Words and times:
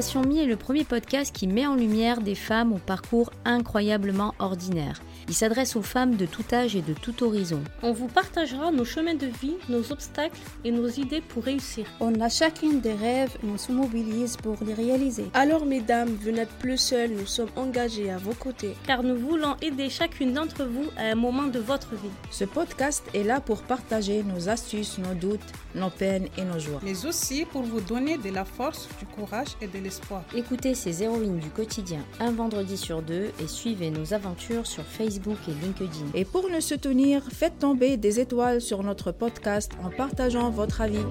Station 0.00 0.22
Mi 0.22 0.38
est 0.38 0.46
le 0.46 0.54
premier 0.54 0.84
podcast 0.84 1.34
qui 1.34 1.48
met 1.48 1.66
en 1.66 1.74
lumière 1.74 2.20
des 2.20 2.36
femmes 2.36 2.72
au 2.72 2.78
parcours 2.78 3.32
incroyablement 3.44 4.32
ordinaire. 4.38 5.00
Il 5.28 5.34
s'adresse 5.34 5.76
aux 5.76 5.82
femmes 5.82 6.16
de 6.16 6.24
tout 6.24 6.44
âge 6.52 6.74
et 6.74 6.80
de 6.80 6.94
tout 6.94 7.22
horizon. 7.22 7.62
On 7.82 7.92
vous 7.92 8.06
partagera 8.06 8.72
nos 8.72 8.86
chemins 8.86 9.14
de 9.14 9.26
vie, 9.26 9.56
nos 9.68 9.92
obstacles 9.92 10.38
et 10.64 10.70
nos 10.70 10.88
idées 10.88 11.20
pour 11.20 11.44
réussir. 11.44 11.84
On 12.00 12.18
a 12.20 12.30
chacune 12.30 12.80
des 12.80 12.94
rêves 12.94 13.36
et 13.44 13.46
on 13.46 13.58
se 13.58 13.70
mobilise 13.70 14.38
pour 14.38 14.56
les 14.64 14.72
réaliser. 14.72 15.26
Alors 15.34 15.66
mesdames, 15.66 16.08
vous 16.22 16.30
n'êtes 16.30 16.52
plus 16.60 16.78
seules, 16.78 17.10
nous 17.10 17.26
sommes 17.26 17.50
engagés 17.56 18.10
à 18.10 18.16
vos 18.16 18.32
côtés. 18.32 18.74
Car 18.86 19.02
nous 19.02 19.16
voulons 19.16 19.56
aider 19.60 19.90
chacune 19.90 20.32
d'entre 20.32 20.64
vous 20.64 20.86
à 20.96 21.12
un 21.12 21.14
moment 21.14 21.46
de 21.46 21.58
votre 21.58 21.90
vie. 21.90 22.10
Ce 22.30 22.44
podcast 22.44 23.04
est 23.12 23.24
là 23.24 23.40
pour 23.40 23.62
partager 23.62 24.22
nos 24.22 24.48
astuces, 24.48 24.96
nos 24.96 25.14
doutes, 25.14 25.52
nos 25.74 25.90
peines 25.90 26.28
et 26.38 26.44
nos 26.44 26.58
joies. 26.58 26.80
Mais 26.82 27.04
aussi 27.04 27.44
pour 27.44 27.62
vous 27.62 27.82
donner 27.82 28.16
de 28.16 28.30
la 28.30 28.46
force, 28.46 28.88
du 28.98 29.04
courage 29.04 29.48
et 29.60 29.66
de 29.66 29.78
l'espoir. 29.78 30.24
Écoutez 30.34 30.74
ces 30.74 31.02
héroïnes 31.02 31.38
du 31.38 31.50
quotidien 31.50 32.00
un 32.18 32.30
vendredi 32.30 32.78
sur 32.78 33.02
deux 33.02 33.30
et 33.42 33.46
suivez 33.46 33.90
nos 33.90 34.14
aventures 34.14 34.66
sur 34.66 34.84
Facebook 34.84 35.17
et 35.26 35.52
LinkedIn. 35.62 36.10
Et 36.14 36.24
pour 36.24 36.48
nous 36.48 36.60
soutenir, 36.60 37.22
faites 37.32 37.58
tomber 37.58 37.96
des 37.96 38.20
étoiles 38.20 38.60
sur 38.60 38.82
notre 38.82 39.12
podcast 39.12 39.72
en 39.84 39.90
partageant 39.90 40.50
votre 40.50 40.80
avis. 40.80 41.04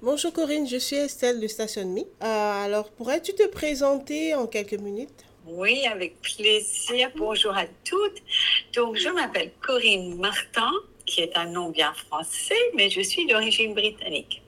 Bonjour 0.00 0.32
Corinne, 0.32 0.66
je 0.66 0.78
suis 0.78 0.96
Estelle 0.96 1.40
de 1.40 1.46
Station 1.48 1.84
Me. 1.86 2.00
Euh, 2.00 2.04
alors, 2.22 2.90
pourrais-tu 2.90 3.34
te 3.34 3.46
présenter 3.48 4.34
en 4.34 4.46
quelques 4.46 4.80
minutes? 4.80 5.24
Oui, 5.46 5.86
avec 5.86 6.20
plaisir. 6.20 7.10
Bonjour 7.16 7.56
à 7.56 7.66
toutes. 7.84 8.22
Donc, 8.74 8.96
je 8.96 9.08
m'appelle 9.08 9.50
Corinne 9.60 10.16
Martin, 10.18 10.70
qui 11.04 11.20
est 11.20 11.36
un 11.36 11.46
nom 11.46 11.70
bien 11.70 11.92
français, 11.92 12.54
mais 12.74 12.88
je 12.90 13.00
suis 13.00 13.26
d'origine 13.26 13.74
britannique 13.74 14.42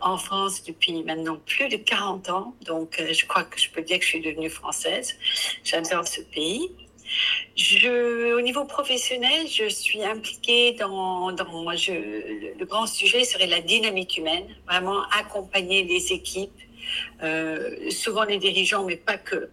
en 0.00 0.16
France 0.16 0.64
depuis 0.64 1.02
maintenant 1.02 1.38
plus 1.46 1.68
de 1.68 1.76
40 1.76 2.30
ans. 2.30 2.54
Donc, 2.64 2.98
euh, 3.00 3.12
je 3.12 3.26
crois 3.26 3.44
que 3.44 3.58
je 3.60 3.70
peux 3.70 3.82
dire 3.82 3.98
que 3.98 4.04
je 4.04 4.10
suis 4.10 4.20
devenue 4.20 4.50
française. 4.50 5.16
J'adore 5.64 6.06
ce 6.06 6.20
pays. 6.20 6.70
Je, 7.56 8.34
au 8.34 8.40
niveau 8.40 8.64
professionnel, 8.64 9.48
je 9.48 9.68
suis 9.68 10.02
impliquée 10.04 10.72
dans, 10.72 11.32
dans 11.32 11.76
je, 11.76 11.92
le 12.56 12.64
grand 12.64 12.86
sujet 12.86 13.24
serait 13.24 13.48
la 13.48 13.60
dynamique 13.60 14.16
humaine, 14.16 14.46
vraiment 14.66 15.02
accompagner 15.18 15.82
les 15.82 16.12
équipes, 16.12 16.60
euh, 17.22 17.90
souvent 17.90 18.22
les 18.22 18.38
dirigeants, 18.38 18.84
mais 18.84 18.96
pas 18.96 19.18
que, 19.18 19.50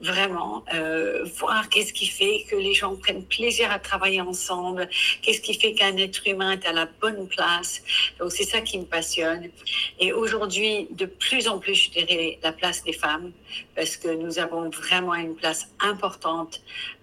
vraiment 0.00 0.64
euh, 0.74 1.24
voir 1.38 1.68
qu'est-ce 1.68 1.92
qui 1.92 2.06
fait 2.06 2.44
que 2.48 2.56
les 2.56 2.74
gens 2.74 2.96
prennent 2.96 3.24
plaisir 3.24 3.70
à 3.70 3.78
travailler 3.78 4.20
ensemble, 4.20 4.88
qu'est-ce 5.22 5.40
qui 5.40 5.54
fait 5.54 5.74
qu'un 5.74 5.96
être 5.96 6.26
humain 6.26 6.52
est 6.52 6.66
à 6.66 6.72
la 6.72 6.86
bonne 7.00 7.28
place. 7.28 7.82
Donc 8.18 8.32
c'est 8.32 8.44
ça 8.44 8.60
qui 8.60 8.78
me 8.78 8.84
passionne. 8.84 9.50
Et 9.98 10.12
aujourd'hui, 10.12 10.88
de 10.90 11.06
plus 11.06 11.48
en 11.48 11.58
plus, 11.58 11.74
je 11.74 11.90
dirais 11.90 12.38
la 12.42 12.52
place 12.52 12.82
des 12.84 12.92
femmes, 12.92 13.32
parce 13.74 13.96
que 13.96 14.08
nous 14.08 14.38
avons 14.38 14.70
vraiment 14.70 15.14
une 15.14 15.34
place 15.34 15.68
importante 15.80 16.60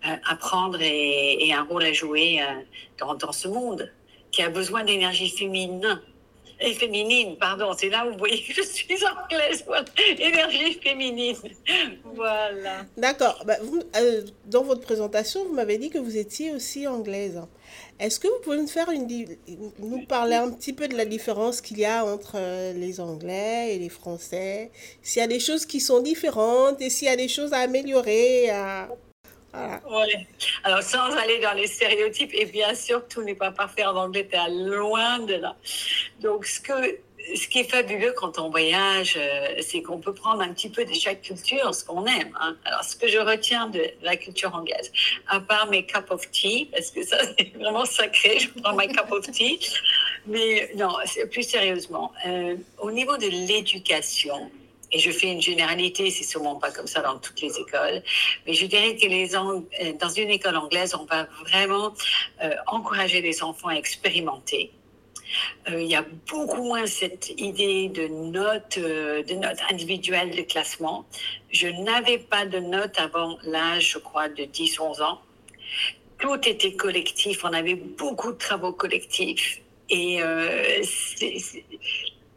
euh, 0.07 0.16
à 0.25 0.35
prendre 0.35 0.79
et, 0.81 1.51
un 1.53 1.63
rôle 1.63 1.83
à 1.83 1.94
jouer 1.94 2.41
euh, 2.41 2.45
dans, 2.99 3.13
dans 3.16 3.31
ce 3.31 3.47
monde 3.47 3.91
qui 4.31 4.41
a 4.41 4.49
besoin 4.49 4.83
d'énergie 4.83 5.29
féminine 5.29 6.01
et 6.64 6.73
féminine, 6.73 7.36
pardon, 7.38 7.73
c'est 7.78 7.89
là 7.89 8.08
où 8.08 8.14
vous 8.14 8.17
voyez 8.17 8.42
que 8.42 8.53
je 8.53 8.61
suis 8.61 8.95
anglaise, 9.06 9.64
voilà, 9.67 9.86
énergie 10.17 10.80
féminine, 10.81 11.36
voilà. 12.16 12.86
D'accord, 12.97 13.44
bah, 13.45 13.58
euh, 13.97 14.23
dans 14.45 14.64
votre 14.64 14.81
présentation, 14.81 15.44
vous 15.45 15.53
m'avez 15.53 15.78
dit 15.78 15.89
que 15.89 15.97
vous 15.97 16.17
étiez 16.17 16.53
aussi 16.53 16.88
anglaise. 16.88 17.41
Est-ce 18.00 18.19
que 18.19 18.28
vous 18.28 18.39
pouvez 18.44 18.58
nous 18.58 18.67
faire 18.67 18.89
une, 18.89 19.08
nous 19.79 20.06
parler 20.06 20.35
un 20.35 20.52
petit 20.52 20.73
peu 20.73 20.88
de 20.88 20.96
la 20.96 21.06
différence 21.06 21.62
qu'il 21.62 21.79
y 21.79 21.85
a 21.85 22.06
entre 22.06 22.35
euh, 22.35 22.73
les 22.73 23.00
Anglais 23.00 23.75
et 23.75 23.79
les 23.79 23.90
Français, 23.90 24.72
s'il 25.02 25.19
y 25.19 25.23
a 25.23 25.28
des 25.28 25.40
choses 25.40 25.66
qui 25.66 25.79
sont 25.79 26.02
différentes 26.02 26.81
et 26.81 26.90
s'il 26.90 27.07
y 27.07 27.12
a 27.12 27.16
des 27.16 27.28
choses 27.28 27.53
à 27.53 27.59
améliorer. 27.59 28.50
Alors, 30.64 30.81
sans 30.81 31.16
aller 31.18 31.40
dans 31.40 31.53
les 31.53 31.68
stéréotypes, 31.68 32.34
et 32.34 32.46
bien 32.46 32.74
sûr, 32.74 33.08
tout 33.08 33.22
n'est 33.22 33.36
pas 33.36 33.52
parfait 33.52 33.86
en 33.86 33.96
Angleterre, 33.96 34.47
loin 34.50 35.19
de 35.19 35.36
là. 35.36 35.56
Donc, 36.22 36.46
ce, 36.46 36.59
que, 36.59 36.97
ce 37.36 37.47
qui 37.47 37.59
est 37.59 37.69
fabuleux 37.69 38.14
quand 38.18 38.40
on 38.40 38.50
voyage, 38.50 39.16
euh, 39.18 39.62
c'est 39.62 39.81
qu'on 39.84 40.00
peut 40.00 40.14
prendre 40.14 40.41
un 40.41 40.53
petit 40.53 40.69
peu 40.69 40.86
de 40.86 40.94
chaque 40.94 41.22
culture, 41.22 41.74
ce 41.75 41.86
qu'on 41.86 42.06
aime. 42.06 42.36
Hein. 42.40 42.56
Alors, 42.66 42.84
ce 42.84 42.96
que 42.96 43.08
je 43.08 43.19
retiens 43.19 43.68
de 43.68 43.84
la 44.02 44.16
culture 44.16 44.56
anglaise, 44.56 44.91
à 45.28 45.40
part 45.40 45.70
mes 45.70 45.85
cup 45.85 46.09
of 46.09 46.30
tea, 46.31 46.70
parce 46.72 46.90
que 46.90 47.03
ça, 47.03 47.18
c'est 47.38 47.53
vraiment 47.56 47.85
sacré, 47.85 48.40
je 48.40 48.50
prends 48.62 48.74
ma 48.74 48.88
cup 48.88 49.12
of 49.12 49.30
tea. 49.31 49.59
Mais 50.25 50.72
non, 50.75 50.96
plus 51.31 51.44
sérieusement, 51.44 52.12
euh, 52.25 52.56
au 52.80 52.91
niveau 52.91 53.18
de 53.18 53.28
l'éducation, 53.28 54.50
et 54.93 54.99
je 54.99 55.11
fais 55.11 55.31
une 55.31 55.41
généralité, 55.41 56.11
c'est 56.11 56.23
sûrement 56.23 56.55
pas 56.55 56.71
comme 56.71 56.87
ça 56.87 57.01
dans 57.01 57.17
toutes 57.17 57.41
les 57.41 57.59
écoles, 57.59 58.03
mais 58.45 58.53
je 58.53 58.65
dirais 58.67 58.95
que 58.95 59.07
euh, 59.07 59.93
dans 59.99 60.09
une 60.09 60.29
école 60.29 60.55
anglaise, 60.55 60.95
on 60.95 61.05
va 61.05 61.27
vraiment 61.41 61.93
euh, 62.43 62.51
encourager 62.67 63.21
les 63.21 63.43
enfants 63.43 63.69
à 63.69 63.75
expérimenter. 63.75 64.71
Euh, 65.69 65.81
il 65.81 65.87
y 65.87 65.95
a 65.95 66.05
beaucoup 66.29 66.63
moins 66.63 66.85
cette 66.85 67.33
idée 67.39 67.89
de 67.89 68.07
notes, 68.07 68.77
de 68.77 69.33
notes 69.33 69.59
individuelles 69.71 70.35
de 70.35 70.43
classement. 70.43 71.05
Je 71.49 71.67
n'avais 71.67 72.19
pas 72.19 72.45
de 72.45 72.59
notes 72.59 72.99
avant 72.99 73.39
l'âge, 73.43 73.93
je 73.93 73.97
crois, 73.97 74.29
de 74.29 74.43
10-11 74.43 75.01
ans. 75.01 75.21
Tout 76.19 76.47
était 76.47 76.73
collectif, 76.73 77.43
on 77.43 77.51
avait 77.51 77.75
beaucoup 77.75 78.31
de 78.31 78.37
travaux 78.37 78.73
collectifs. 78.73 79.59
Et 79.89 80.21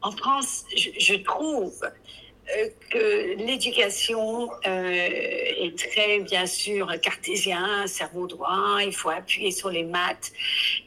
en 0.02 0.10
France, 0.12 0.64
je, 0.74 1.14
trouve 1.16 1.82
que 2.90 3.36
l'éducation 3.36 4.50
euh, 4.66 4.90
est 4.92 5.76
très, 5.76 6.20
bien 6.20 6.46
sûr, 6.46 6.88
cartésien, 7.00 7.86
cerveau 7.86 8.26
droit, 8.26 8.78
il 8.84 8.92
faut 8.92 9.10
appuyer 9.10 9.50
sur 9.50 9.70
les 9.70 9.82
maths. 9.82 10.32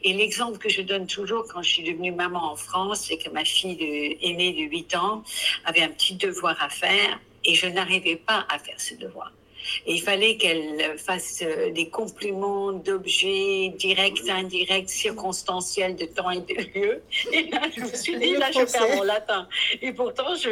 Et 0.02 0.12
l'exemple 0.12 0.58
que 0.58 0.68
je 0.68 0.82
donne 0.82 1.06
toujours 1.06 1.46
quand 1.52 1.62
je 1.62 1.68
suis 1.68 1.82
devenue 1.82 2.12
maman 2.12 2.52
en 2.52 2.56
France, 2.56 3.06
c'est 3.08 3.18
que 3.18 3.30
ma 3.30 3.44
fille 3.44 3.76
de, 3.76 4.26
aînée 4.26 4.52
de 4.52 4.70
8 4.70 4.96
ans 4.96 5.22
avait 5.64 5.82
un 5.82 5.90
petit 5.90 6.14
devoir 6.14 6.56
à 6.62 6.68
faire 6.68 7.20
et 7.44 7.54
je 7.54 7.66
n'arrivais 7.66 8.16
pas 8.16 8.46
à 8.48 8.58
faire 8.58 8.80
ce 8.80 8.94
devoir. 8.94 9.32
Et 9.86 9.94
il 9.94 10.02
fallait 10.02 10.36
qu'elle 10.36 10.98
fasse 10.98 11.42
euh, 11.42 11.70
des 11.70 11.88
compléments 11.88 12.72
d'objets 12.72 13.72
directs, 13.76 14.28
indirects, 14.28 14.90
circonstanciels 14.90 15.96
de 15.96 16.06
temps 16.06 16.30
et 16.30 16.40
de 16.40 16.78
lieu. 16.78 17.02
Et 17.32 17.48
là, 17.50 17.62
je 17.74 17.80
me 17.82 17.94
suis 17.94 18.16
dit, 18.18 18.32
là, 18.36 18.50
je 18.52 18.70
perds 18.70 18.96
mon 18.96 19.02
latin. 19.02 19.48
Et 19.82 19.92
pourtant, 19.92 20.34
je, 20.34 20.50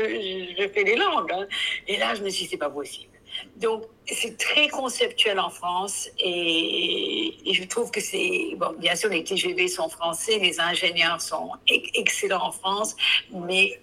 je 0.58 0.68
fais 0.68 0.84
les 0.84 0.96
langues. 0.96 1.32
Hein. 1.32 1.46
Et 1.86 1.96
là, 1.96 2.14
je 2.14 2.22
me 2.22 2.30
suis 2.30 2.44
dit, 2.44 2.50
c'est 2.50 2.56
pas 2.56 2.70
possible. 2.70 3.12
Donc, 3.56 3.84
c'est 4.06 4.36
très 4.36 4.68
conceptuel 4.68 5.38
en 5.38 5.50
France 5.50 6.08
et, 6.18 7.34
et 7.44 7.54
je 7.54 7.64
trouve 7.64 7.90
que 7.90 8.00
c'est, 8.00 8.54
bon, 8.56 8.72
bien 8.78 8.94
sûr, 8.94 9.10
les 9.10 9.22
TGV 9.22 9.68
sont 9.68 9.88
français, 9.88 10.38
les 10.38 10.60
ingénieurs 10.60 11.20
sont 11.20 11.50
excellents 11.94 12.46
en 12.46 12.52
France, 12.52 12.96
mais 13.30 13.80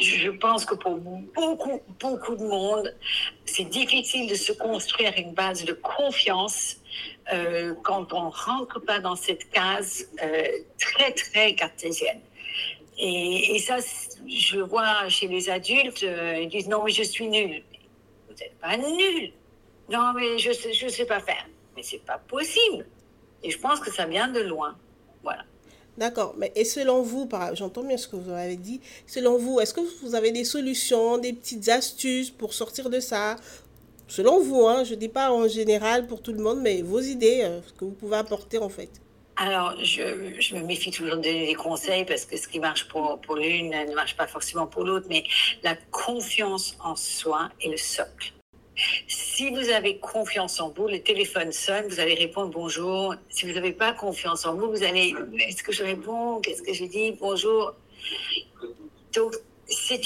je 0.00 0.30
pense 0.30 0.64
que 0.64 0.74
pour 0.74 0.96
beaucoup, 0.96 1.80
beaucoup 2.00 2.36
de 2.36 2.44
monde, 2.44 2.94
c'est 3.44 3.64
difficile 3.64 4.28
de 4.28 4.34
se 4.34 4.52
construire 4.52 5.12
une 5.16 5.32
base 5.32 5.64
de 5.64 5.72
confiance 5.72 6.76
euh, 7.32 7.74
quand 7.82 8.12
on 8.12 8.26
ne 8.26 8.30
rentre 8.30 8.80
pas 8.80 9.00
dans 9.00 9.16
cette 9.16 9.50
case 9.50 10.08
euh, 10.22 10.46
très, 10.78 11.12
très 11.12 11.54
cartésienne. 11.54 12.20
Et, 12.98 13.56
et, 13.56 13.58
ça, 13.58 13.78
je 14.26 14.60
vois 14.60 15.08
chez 15.08 15.26
les 15.26 15.48
adultes, 15.48 16.02
euh, 16.02 16.40
ils 16.40 16.48
disent 16.48 16.68
non, 16.68 16.84
mais 16.84 16.92
je 16.92 17.02
suis 17.02 17.28
nul. 17.28 17.62
Vous 18.28 18.34
n'êtes 18.34 18.58
pas 18.60 18.76
nul. 18.76 19.32
Non, 19.90 20.12
mais 20.14 20.38
je 20.38 20.50
ne 20.50 20.54
sais, 20.54 20.72
je 20.72 20.88
sais 20.88 21.06
pas 21.06 21.20
faire. 21.20 21.46
Mais 21.74 21.82
c'est 21.82 22.04
pas 22.04 22.18
possible. 22.18 22.86
Et 23.42 23.50
je 23.50 23.58
pense 23.58 23.80
que 23.80 23.90
ça 23.90 24.06
vient 24.06 24.28
de 24.28 24.40
loin. 24.40 24.76
Voilà. 25.22 25.44
D'accord, 25.98 26.34
mais 26.38 26.52
et 26.56 26.64
selon 26.64 27.02
vous, 27.02 27.28
j'entends 27.52 27.84
bien 27.84 27.98
ce 27.98 28.08
que 28.08 28.16
vous 28.16 28.30
avez 28.30 28.56
dit, 28.56 28.80
selon 29.06 29.36
vous, 29.36 29.60
est-ce 29.60 29.74
que 29.74 29.82
vous 30.02 30.14
avez 30.14 30.30
des 30.32 30.44
solutions, 30.44 31.18
des 31.18 31.34
petites 31.34 31.68
astuces 31.68 32.30
pour 32.30 32.54
sortir 32.54 32.88
de 32.88 32.98
ça? 32.98 33.36
Selon 34.08 34.40
vous, 34.40 34.66
hein, 34.66 34.84
je 34.84 34.94
ne 34.94 35.00
dis 35.00 35.08
pas 35.08 35.30
en 35.30 35.48
général 35.48 36.06
pour 36.06 36.22
tout 36.22 36.32
le 36.32 36.42
monde, 36.42 36.60
mais 36.60 36.82
vos 36.82 37.00
idées, 37.00 37.42
euh, 37.44 37.60
ce 37.66 37.72
que 37.74 37.84
vous 37.84 37.92
pouvez 37.92 38.16
apporter 38.16 38.58
en 38.58 38.68
fait. 38.68 38.90
Alors, 39.36 39.74
je, 39.82 40.34
je, 40.38 40.54
me 40.54 40.62
méfie 40.62 40.90
toujours 40.90 41.16
de 41.16 41.22
donner 41.22 41.46
des 41.46 41.54
conseils 41.54 42.04
parce 42.04 42.26
que 42.26 42.36
ce 42.36 42.46
qui 42.46 42.58
marche 42.60 42.88
pour, 42.88 43.18
pour 43.20 43.36
l'une 43.36 43.70
ne 43.70 43.94
marche 43.94 44.16
pas 44.16 44.26
forcément 44.26 44.66
pour 44.66 44.84
l'autre, 44.84 45.06
mais 45.08 45.24
la 45.62 45.76
confiance 45.90 46.76
en 46.84 46.96
soi 46.96 47.50
est 47.60 47.70
le 47.70 47.78
socle. 47.78 48.32
Si 49.06 49.50
vous 49.50 49.68
avez 49.68 49.98
confiance 49.98 50.60
en 50.60 50.70
vous, 50.70 50.88
le 50.88 51.02
téléphone 51.02 51.52
sonne, 51.52 51.86
vous 51.88 52.00
allez 52.00 52.14
répondre 52.14 52.50
bonjour. 52.50 53.14
Si 53.28 53.46
vous 53.46 53.52
n'avez 53.52 53.72
pas 53.72 53.92
confiance 53.92 54.46
en 54.46 54.54
vous, 54.54 54.70
vous 54.70 54.82
allez, 54.82 55.14
est-ce 55.38 55.62
que 55.62 55.72
je 55.72 55.82
réponds? 55.82 56.40
Qu'est-ce 56.40 56.62
que 56.62 56.72
j'ai 56.72 56.88
dit 56.88 57.12
Bonjour. 57.20 57.74
Donc, 59.14 59.34
c'est 59.66 60.00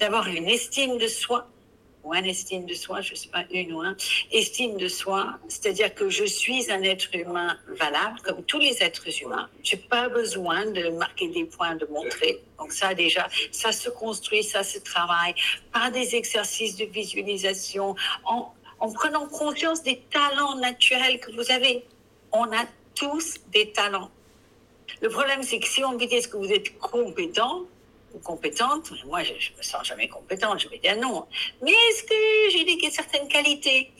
d'avoir 0.00 0.26
une 0.28 0.48
estime 0.48 0.98
de 0.98 1.06
soi, 1.06 1.48
ou 2.06 2.14
estime 2.14 2.66
de 2.66 2.74
soi, 2.74 3.00
je 3.00 3.12
ne 3.12 3.16
sais 3.16 3.28
pas, 3.28 3.44
une 3.50 3.72
ou 3.72 3.80
un, 3.80 3.96
estime 4.30 4.76
de 4.76 4.88
soi, 4.88 5.38
c'est-à-dire 5.48 5.94
que 5.94 6.08
je 6.08 6.24
suis 6.24 6.70
un 6.70 6.82
être 6.82 7.14
humain 7.14 7.58
valable, 7.66 8.20
comme 8.22 8.42
tous 8.44 8.58
les 8.58 8.82
êtres 8.82 9.08
humains. 9.22 9.48
Je 9.64 9.74
n'ai 9.74 9.82
pas 9.82 10.08
besoin 10.08 10.66
de 10.66 10.90
marquer 10.90 11.28
des 11.28 11.44
points, 11.44 11.74
de 11.74 11.86
montrer. 11.86 12.42
Donc 12.58 12.72
ça 12.72 12.94
déjà, 12.94 13.28
ça 13.50 13.72
se 13.72 13.90
construit, 13.90 14.44
ça 14.44 14.62
se 14.62 14.78
travaille 14.78 15.34
par 15.72 15.90
des 15.90 16.14
exercices 16.14 16.76
de 16.76 16.84
visualisation, 16.84 17.96
en, 18.24 18.52
en 18.78 18.92
prenant 18.92 19.26
conscience 19.26 19.82
des 19.82 20.00
talents 20.10 20.56
naturels 20.56 21.18
que 21.18 21.32
vous 21.32 21.50
avez. 21.50 21.84
On 22.32 22.44
a 22.44 22.64
tous 22.94 23.34
des 23.52 23.72
talents. 23.72 24.10
Le 25.02 25.08
problème, 25.08 25.42
c'est 25.42 25.58
que 25.58 25.66
si 25.66 25.84
on 25.84 25.92
vous 25.92 25.98
dit 25.98 26.14
est-ce 26.14 26.28
que 26.28 26.36
vous 26.36 26.52
êtes 26.52 26.78
compétent, 26.78 27.64
compétente. 28.18 28.92
Moi, 29.06 29.22
je 29.22 29.32
ne 29.32 29.58
me 29.58 29.62
sens 29.62 29.86
jamais 29.86 30.08
compétente, 30.08 30.60
je 30.60 30.68
vais 30.68 30.78
dire 30.78 30.96
non. 30.96 31.26
Mais 31.62 31.72
est-ce 31.72 32.02
que 32.04 32.50
j'ai 32.50 32.64
des 32.64 32.90
certaines 32.90 33.28
qualités? 33.28 33.90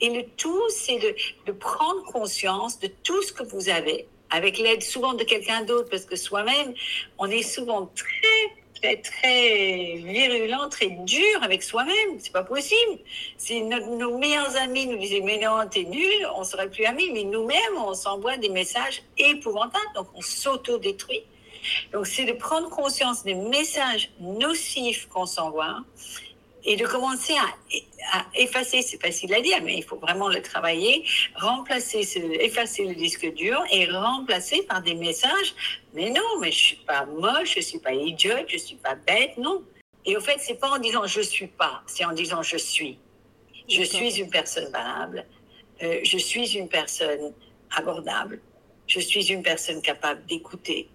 Et 0.00 0.10
le 0.10 0.24
tout, 0.36 0.68
c'est 0.68 0.98
de, 0.98 1.14
de, 1.46 1.52
prendre 1.52 2.02
conscience 2.04 2.78
de 2.80 2.88
tout 2.88 3.22
ce 3.22 3.32
que 3.32 3.44
vous 3.44 3.68
avez, 3.68 4.08
avec 4.30 4.58
l'aide 4.58 4.82
souvent 4.82 5.14
de 5.14 5.22
quelqu'un 5.22 5.62
d'autre, 5.62 5.88
parce 5.90 6.04
que 6.04 6.16
soi-même, 6.16 6.74
on 7.18 7.30
est 7.30 7.42
souvent 7.42 7.86
très 7.94 8.62
très, 8.82 8.96
très 8.96 9.94
virulent, 9.96 10.68
très 10.68 10.90
dur 10.90 11.42
avec 11.42 11.62
soi-même. 11.62 12.18
C'est 12.18 12.32
pas 12.32 12.42
possible. 12.42 12.98
Si 13.38 13.62
nos 13.62 14.18
meilleurs 14.18 14.56
amis 14.56 14.86
nous 14.86 14.98
disaient, 14.98 15.20
mais 15.20 15.38
non, 15.38 15.66
t'es 15.70 15.84
nul, 15.84 16.26
on 16.36 16.44
serait 16.44 16.68
plus 16.68 16.84
amis. 16.84 17.10
Mais 17.12 17.24
nous-mêmes, 17.24 17.76
on 17.76 17.94
s'envoie 17.94 18.36
des 18.36 18.48
messages 18.48 19.02
épouvantables. 19.16 19.92
Donc, 19.94 20.08
on 20.14 20.20
s'auto-détruit. 20.20 21.22
Donc, 21.92 22.06
c'est 22.06 22.24
de 22.24 22.32
prendre 22.32 22.68
conscience 22.68 23.24
des 23.24 23.34
messages 23.34 24.10
nocifs 24.20 25.08
qu'on 25.08 25.26
s'envoie 25.26 25.78
et 26.64 26.76
de 26.76 26.86
commencer 26.86 27.34
à, 28.12 28.26
effacer, 28.34 28.82
c'est 28.82 29.00
facile 29.00 29.34
à 29.34 29.40
dire, 29.40 29.58
mais 29.62 29.76
il 29.76 29.82
faut 29.82 29.96
vraiment 29.96 30.28
le 30.28 30.40
travailler, 30.42 31.04
remplacer, 31.34 32.04
ce, 32.04 32.18
effacer 32.18 32.84
le 32.84 32.94
disque 32.94 33.32
dur 33.34 33.62
et 33.70 33.86
remplacer 33.90 34.62
par 34.62 34.82
des 34.82 34.94
messages. 34.94 35.54
Mais 35.94 36.10
non, 36.10 36.38
mais 36.40 36.52
je 36.52 36.58
suis 36.58 36.76
pas 36.76 37.04
moche, 37.06 37.54
je 37.56 37.60
suis 37.60 37.78
pas 37.78 37.92
idiote, 37.92 38.46
je 38.48 38.58
suis 38.58 38.76
pas 38.76 38.94
bête, 38.94 39.36
non. 39.38 39.62
Et 40.04 40.16
au 40.16 40.20
fait, 40.20 40.36
c'est 40.38 40.58
pas 40.58 40.70
en 40.70 40.78
disant 40.78 41.06
je 41.06 41.20
suis 41.20 41.46
pas, 41.46 41.82
c'est 41.86 42.04
en 42.04 42.12
disant 42.12 42.42
je 42.42 42.56
suis. 42.56 42.98
Je 43.68 43.82
suis 43.82 44.18
une 44.18 44.30
personne 44.30 44.70
valable, 44.72 45.24
euh, 45.82 46.00
je 46.02 46.18
suis 46.18 46.56
une 46.56 46.68
personne 46.68 47.32
abordable, 47.76 48.40
je 48.86 49.00
suis 49.00 49.32
une 49.32 49.42
personne 49.42 49.80
capable 49.80 50.26
d'écouter, 50.26 50.88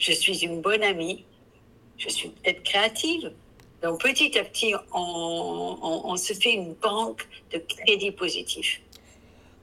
je 0.00 0.12
suis 0.12 0.44
une 0.44 0.60
bonne 0.60 0.82
amie, 0.82 1.24
je 1.98 2.08
suis 2.08 2.30
peut-être 2.30 2.62
créative. 2.64 3.32
Donc 3.82 4.02
petit 4.02 4.36
à 4.38 4.44
petit, 4.44 4.74
on, 4.92 6.16
se 6.16 6.32
fait 6.34 6.54
une 6.54 6.74
banque 6.74 7.26
de 7.52 7.58
crédits 7.58 8.10
positifs. 8.10 8.80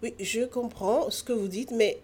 Oui, 0.01 0.13
je 0.19 0.41
comprends 0.45 1.09
ce 1.09 1.23
que 1.23 1.33
vous 1.33 1.47
dites, 1.47 1.71
mais 1.71 1.99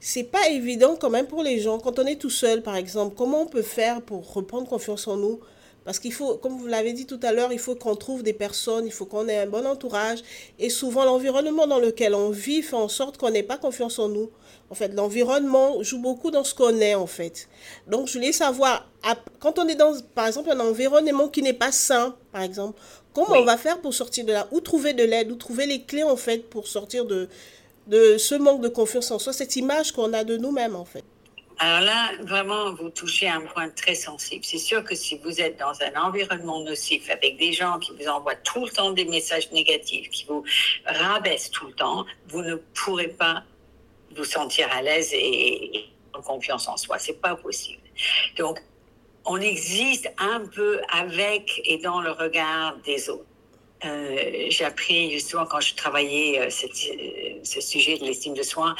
c'est 0.00 0.24
pas 0.24 0.48
évident 0.48 0.96
quand 0.98 1.10
même 1.10 1.26
pour 1.26 1.42
les 1.42 1.60
gens. 1.60 1.78
Quand 1.78 1.98
on 1.98 2.06
est 2.06 2.16
tout 2.16 2.30
seul, 2.30 2.62
par 2.62 2.76
exemple, 2.76 3.14
comment 3.16 3.42
on 3.42 3.46
peut 3.46 3.62
faire 3.62 4.02
pour 4.02 4.32
reprendre 4.32 4.68
confiance 4.68 5.06
en 5.08 5.16
nous 5.16 5.40
parce 5.84 5.98
qu'il 5.98 6.12
faut, 6.12 6.36
comme 6.38 6.56
vous 6.58 6.66
l'avez 6.66 6.92
dit 6.92 7.06
tout 7.06 7.20
à 7.22 7.32
l'heure, 7.32 7.52
il 7.52 7.58
faut 7.58 7.74
qu'on 7.74 7.94
trouve 7.94 8.22
des 8.22 8.32
personnes, 8.32 8.86
il 8.86 8.92
faut 8.92 9.04
qu'on 9.04 9.28
ait 9.28 9.38
un 9.38 9.46
bon 9.46 9.66
entourage. 9.66 10.20
Et 10.58 10.70
souvent, 10.70 11.04
l'environnement 11.04 11.66
dans 11.66 11.78
lequel 11.78 12.14
on 12.14 12.30
vit 12.30 12.62
fait 12.62 12.76
en 12.76 12.88
sorte 12.88 13.18
qu'on 13.18 13.30
n'ait 13.30 13.42
pas 13.42 13.58
confiance 13.58 13.98
en 13.98 14.08
nous. 14.08 14.30
En 14.70 14.74
fait, 14.74 14.88
l'environnement 14.94 15.82
joue 15.82 15.98
beaucoup 15.98 16.30
dans 16.30 16.42
ce 16.42 16.54
qu'on 16.54 16.80
est, 16.80 16.94
en 16.94 17.06
fait. 17.06 17.48
Donc, 17.86 18.08
je 18.08 18.14
voulais 18.14 18.32
savoir, 18.32 18.88
quand 19.40 19.58
on 19.58 19.68
est 19.68 19.74
dans, 19.74 19.92
par 20.14 20.26
exemple, 20.26 20.50
un 20.50 20.60
environnement 20.60 21.28
qui 21.28 21.42
n'est 21.42 21.52
pas 21.52 21.70
sain, 21.70 22.16
par 22.32 22.42
exemple, 22.42 22.80
comment 23.12 23.36
on 23.36 23.44
va 23.44 23.58
faire 23.58 23.78
pour 23.80 23.92
sortir 23.92 24.24
de 24.24 24.32
là? 24.32 24.48
Où 24.52 24.60
trouver 24.60 24.94
de 24.94 25.04
l'aide? 25.04 25.30
Où 25.30 25.36
trouver 25.36 25.66
les 25.66 25.82
clés, 25.82 26.02
en 26.02 26.16
fait, 26.16 26.48
pour 26.48 26.66
sortir 26.66 27.04
de, 27.04 27.28
de 27.88 28.16
ce 28.16 28.34
manque 28.34 28.62
de 28.62 28.68
confiance 28.68 29.10
en 29.10 29.18
soi, 29.18 29.34
cette 29.34 29.54
image 29.56 29.92
qu'on 29.92 30.14
a 30.14 30.24
de 30.24 30.38
nous-mêmes, 30.38 30.76
en 30.76 30.86
fait? 30.86 31.04
Alors 31.58 31.80
là, 31.80 32.10
vraiment, 32.22 32.72
vous 32.74 32.90
touchez 32.90 33.28
un 33.28 33.40
point 33.40 33.68
très 33.68 33.94
sensible. 33.94 34.44
C'est 34.44 34.58
sûr 34.58 34.82
que 34.82 34.94
si 34.94 35.18
vous 35.18 35.40
êtes 35.40 35.58
dans 35.58 35.72
un 35.82 36.02
environnement 36.02 36.60
nocif 36.60 37.08
avec 37.10 37.36
des 37.36 37.52
gens 37.52 37.78
qui 37.78 37.92
vous 37.92 38.08
envoient 38.08 38.34
tout 38.34 38.64
le 38.64 38.70
temps 38.70 38.90
des 38.90 39.04
messages 39.04 39.50
négatifs, 39.52 40.10
qui 40.10 40.24
vous 40.24 40.44
rabaissent 40.84 41.50
tout 41.50 41.66
le 41.66 41.72
temps, 41.72 42.04
vous 42.28 42.42
ne 42.42 42.56
pourrez 42.56 43.08
pas 43.08 43.44
vous 44.16 44.24
sentir 44.24 44.68
à 44.72 44.82
l'aise 44.82 45.10
et, 45.12 45.86
en 46.12 46.22
confiance 46.22 46.68
en 46.68 46.76
soi. 46.76 46.98
C'est 46.98 47.20
pas 47.20 47.36
possible. 47.36 47.82
Donc, 48.36 48.60
on 49.24 49.40
existe 49.40 50.12
un 50.18 50.40
peu 50.40 50.80
avec 50.92 51.60
et 51.64 51.78
dans 51.78 52.00
le 52.00 52.10
regard 52.10 52.76
des 52.78 53.08
autres. 53.08 53.24
Euh, 53.84 54.46
j'ai 54.48 54.64
appris 54.64 55.10
justement 55.10 55.44
quand 55.44 55.60
je 55.60 55.74
travaillais 55.74 56.40
euh, 56.40 56.46
euh, 56.46 57.40
ce 57.42 57.60
sujet 57.60 57.98
de 57.98 58.04
l'estime 58.04 58.34
de 58.34 58.42
soi, 58.42 58.74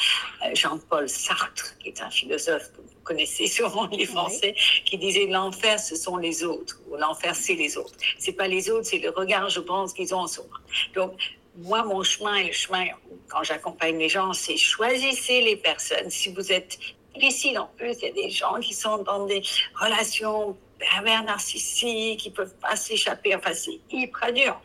Jean-Paul 0.55 1.09
Sartre, 1.09 1.77
qui 1.79 1.89
est 1.89 2.01
un 2.01 2.11
philosophe 2.11 2.71
que 2.73 2.81
vous 2.81 3.01
connaissez 3.03 3.47
sûrement 3.59 3.87
les 3.93 4.07
Français, 4.07 4.55
qui 4.85 4.97
disait 4.97 5.27
l'enfer 5.27 5.79
ce 5.79 5.97
sont 5.97 6.17
les 6.17 6.45
autres 6.45 6.81
ou 6.89 6.97
l'enfer 6.97 7.35
c'est 7.35 7.55
les 7.55 7.77
autres. 7.77 7.95
C'est 8.19 8.33
pas 8.33 8.49
les 8.49 8.71
autres, 8.71 8.87
c'est 8.87 8.99
le 8.99 9.11
regard, 9.11 9.49
je 9.51 9.61
pense, 9.61 9.93
qu'ils 9.93 10.15
ont 10.15 10.21
en 10.21 10.27
soi. 10.27 10.47
Donc 10.95 11.13
moi, 11.57 11.85
mon 11.85 12.03
chemin 12.03 12.37
et 12.37 12.47
le 12.47 12.53
chemin 12.53 12.87
quand 13.29 13.43
j'accompagne 13.43 13.99
les 13.99 14.09
gens, 14.09 14.33
c'est 14.33 14.57
choisissez 14.57 15.43
les 15.43 15.57
personnes. 15.57 16.11
Si 16.11 16.33
vous 16.33 16.51
êtes 16.51 16.79
difficile 17.15 17.59
en 17.59 17.67
plus, 17.77 17.97
il 18.01 18.07
y 18.07 18.09
a 18.09 18.13
des 18.13 18.31
gens 18.31 18.59
qui 18.61 18.75
sont 18.75 18.99
dans 18.99 19.27
des 19.27 19.43
relations 19.79 20.57
pervers 20.79 21.23
narcissiques, 21.25 22.21
qui 22.21 22.31
peuvent 22.31 22.55
pas 22.57 22.77
s'échapper. 22.77 23.35
Enfin, 23.35 23.53
c'est 23.55 23.79
hyper 23.91 24.33
dur. 24.33 24.61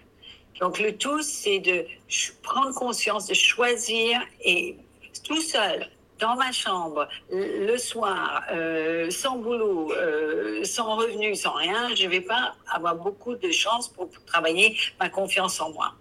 Donc 0.60 0.80
le 0.80 0.96
tout, 0.98 1.22
c'est 1.22 1.60
de 1.60 1.86
prendre 2.44 2.74
conscience, 2.74 3.28
de 3.28 3.34
choisir 3.34 4.20
et 4.44 4.76
tout 5.24 5.42
seul, 5.42 5.88
dans 6.20 6.36
ma 6.36 6.52
chambre, 6.52 7.08
le 7.32 7.78
soir, 7.78 8.44
euh, 8.52 9.10
sans 9.10 9.38
boulot, 9.38 9.92
euh, 9.94 10.64
sans 10.64 10.98
revenu, 10.98 11.36
sans 11.36 11.54
rien, 11.54 11.96
je 11.96 12.04
ne 12.04 12.10
vais 12.10 12.22
pas 12.22 12.56
avoir 12.72 12.96
beaucoup 12.96 13.36
de 13.36 13.52
chance 13.52 13.88
pour, 13.88 14.10
travailler 14.26 14.76
ma 15.00 15.10
confiance 15.10 15.60
en 15.62 15.72
moi. 15.72 15.94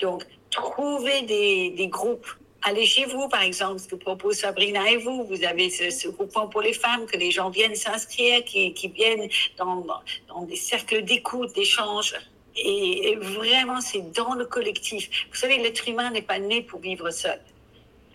Donc, 0.00 0.24
trouver 0.50 1.22
des, 1.22 1.88
groupes 1.88 2.26
Allez 2.62 2.86
chez 2.86 3.04
vous, 3.04 3.28
par 3.28 3.42
exemple, 3.42 3.78
ce 3.78 3.86
que 3.86 3.94
propose 3.94 4.38
Sabrina 4.38 4.90
et 4.90 4.96
vous. 4.96 5.24
Vous 5.24 5.44
avez 5.44 5.70
ce, 5.70 5.90
ce 5.90 6.08
groupement 6.08 6.48
pour 6.48 6.62
les 6.62 6.72
femmes, 6.72 7.06
que 7.06 7.16
les 7.16 7.30
gens 7.30 7.48
viennent 7.48 7.76
s'inscrire, 7.76 8.42
qui, 8.44 8.74
qui, 8.74 8.88
viennent 8.88 9.28
dans, 9.56 9.86
dans 10.26 10.42
des 10.42 10.56
cercles 10.56 11.04
d'écoute, 11.04 11.54
d'échange. 11.54 12.14
Et, 12.56 13.16
vraiment, 13.16 13.80
c'est 13.80 14.12
dans 14.12 14.34
le 14.34 14.46
collectif. 14.46 15.08
Vous 15.30 15.36
savez, 15.36 15.58
l'être 15.58 15.88
humain 15.88 16.10
n'est 16.10 16.22
pas 16.22 16.38
né 16.38 16.62
pour 16.62 16.80
vivre 16.80 17.10
seul. 17.10 17.40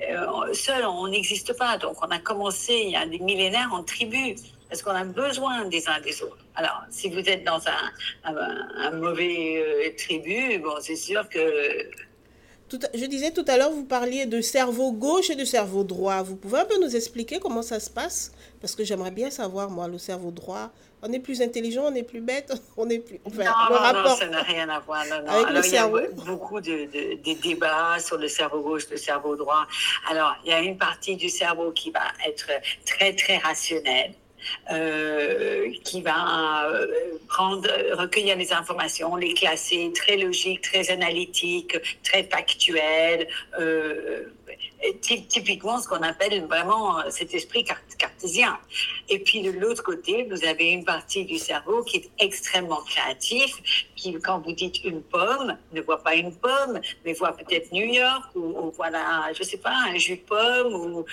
Euh, 0.01 0.53
seul, 0.53 0.83
on 0.85 1.07
n'existe 1.07 1.55
pas. 1.57 1.77
Donc, 1.77 1.97
on 2.01 2.09
a 2.09 2.19
commencé 2.19 2.73
il 2.73 2.91
y 2.91 2.95
a 2.95 3.05
des 3.05 3.19
millénaires 3.19 3.69
en 3.71 3.83
tribu, 3.83 4.35
parce 4.67 4.81
qu'on 4.81 4.91
a 4.91 5.03
besoin 5.03 5.65
des 5.65 5.87
uns 5.87 5.99
des 6.01 6.23
autres. 6.23 6.43
Alors, 6.55 6.81
si 6.89 7.09
vous 7.09 7.19
êtes 7.19 7.43
dans 7.43 7.61
un, 7.67 8.33
un, 8.83 8.91
mauvais 8.91 9.57
euh, 9.57 9.95
tribu, 9.95 10.57
bon, 10.57 10.75
c'est 10.79 10.95
sûr 10.95 11.29
que 11.29 11.39
je 12.93 13.05
disais 13.05 13.31
tout 13.31 13.45
à 13.47 13.57
l'heure, 13.57 13.71
vous 13.71 13.83
parliez 13.83 14.25
de 14.25 14.41
cerveau 14.41 14.91
gauche 14.91 15.29
et 15.29 15.35
de 15.35 15.45
cerveau 15.45 15.83
droit. 15.83 16.21
Vous 16.21 16.35
pouvez 16.35 16.59
un 16.59 16.65
peu 16.65 16.79
nous 16.79 16.95
expliquer 16.95 17.39
comment 17.39 17.61
ça 17.61 17.79
se 17.79 17.89
passe? 17.89 18.31
Parce 18.59 18.75
que 18.75 18.83
j'aimerais 18.83 19.11
bien 19.11 19.29
savoir, 19.29 19.69
moi, 19.69 19.87
le 19.87 19.97
cerveau 19.97 20.31
droit. 20.31 20.71
On 21.03 21.11
est 21.11 21.19
plus 21.19 21.41
intelligent, 21.41 21.83
on 21.85 21.95
est 21.95 22.03
plus 22.03 22.21
bête, 22.21 22.53
on 22.77 22.87
est 22.89 22.99
plus. 22.99 23.19
Enfin, 23.25 23.43
non, 23.43 23.93
non, 23.93 24.03
non, 24.03 24.15
ça 24.15 24.27
n'a 24.27 24.43
rien 24.43 24.69
à 24.69 24.79
voir. 24.79 25.03
Non, 25.07 25.21
non. 25.23 25.45
Alors, 25.45 25.65
il 25.65 25.73
y 25.73 25.77
a 25.77 25.87
beaucoup 25.87 26.61
de, 26.61 26.85
de, 26.85 27.41
débats 27.41 27.97
sur 27.99 28.17
le 28.17 28.27
cerveau 28.27 28.61
gauche, 28.61 28.87
le 28.89 28.97
cerveau 28.97 29.35
droit. 29.35 29.65
Alors, 30.09 30.35
il 30.45 30.51
y 30.51 30.53
a 30.53 30.59
une 30.59 30.77
partie 30.77 31.15
du 31.15 31.29
cerveau 31.29 31.71
qui 31.71 31.89
va 31.89 32.03
être 32.27 32.51
très, 32.85 33.15
très 33.15 33.37
rationnelle 33.37 34.13
euh, 34.71 35.71
qui 35.83 36.01
va 36.01 36.65
euh, 36.69 36.87
prendre, 37.27 37.67
recueillir 37.93 38.35
les 38.37 38.53
informations, 38.53 39.15
les 39.15 39.33
classer, 39.33 39.91
très 39.93 40.17
logique, 40.17 40.61
très 40.61 40.91
analytique, 40.91 41.77
très 42.03 42.23
factuel, 42.23 43.27
euh, 43.59 44.23
typiquement 45.01 45.79
ce 45.79 45.87
qu'on 45.87 46.01
appelle 46.01 46.45
vraiment 46.45 46.99
euh, 46.99 47.09
cet 47.09 47.33
esprit 47.33 47.63
cartésien. 47.97 48.57
Et 49.09 49.19
puis 49.19 49.41
de 49.41 49.51
l'autre 49.51 49.83
côté, 49.83 50.27
vous 50.29 50.43
avez 50.45 50.71
une 50.71 50.83
partie 50.83 51.25
du 51.25 51.37
cerveau 51.37 51.83
qui 51.83 51.97
est 51.97 52.09
extrêmement 52.19 52.81
créatif, 52.81 53.55
qui, 53.95 54.13
quand 54.13 54.39
vous 54.39 54.53
dites 54.53 54.83
une 54.83 55.01
pomme, 55.01 55.57
ne 55.71 55.81
voit 55.81 56.03
pas 56.03 56.15
une 56.15 56.33
pomme, 56.35 56.79
mais 57.05 57.13
voit 57.13 57.33
peut-être 57.33 57.71
New 57.71 57.85
York, 57.85 58.35
ou, 58.35 58.71
voilà, 58.75 59.31
je 59.37 59.43
sais 59.43 59.57
pas, 59.57 59.75
un 59.89 59.97
jus 59.97 60.17
de 60.17 60.21
pomme, 60.21 60.73
ou, 60.73 61.05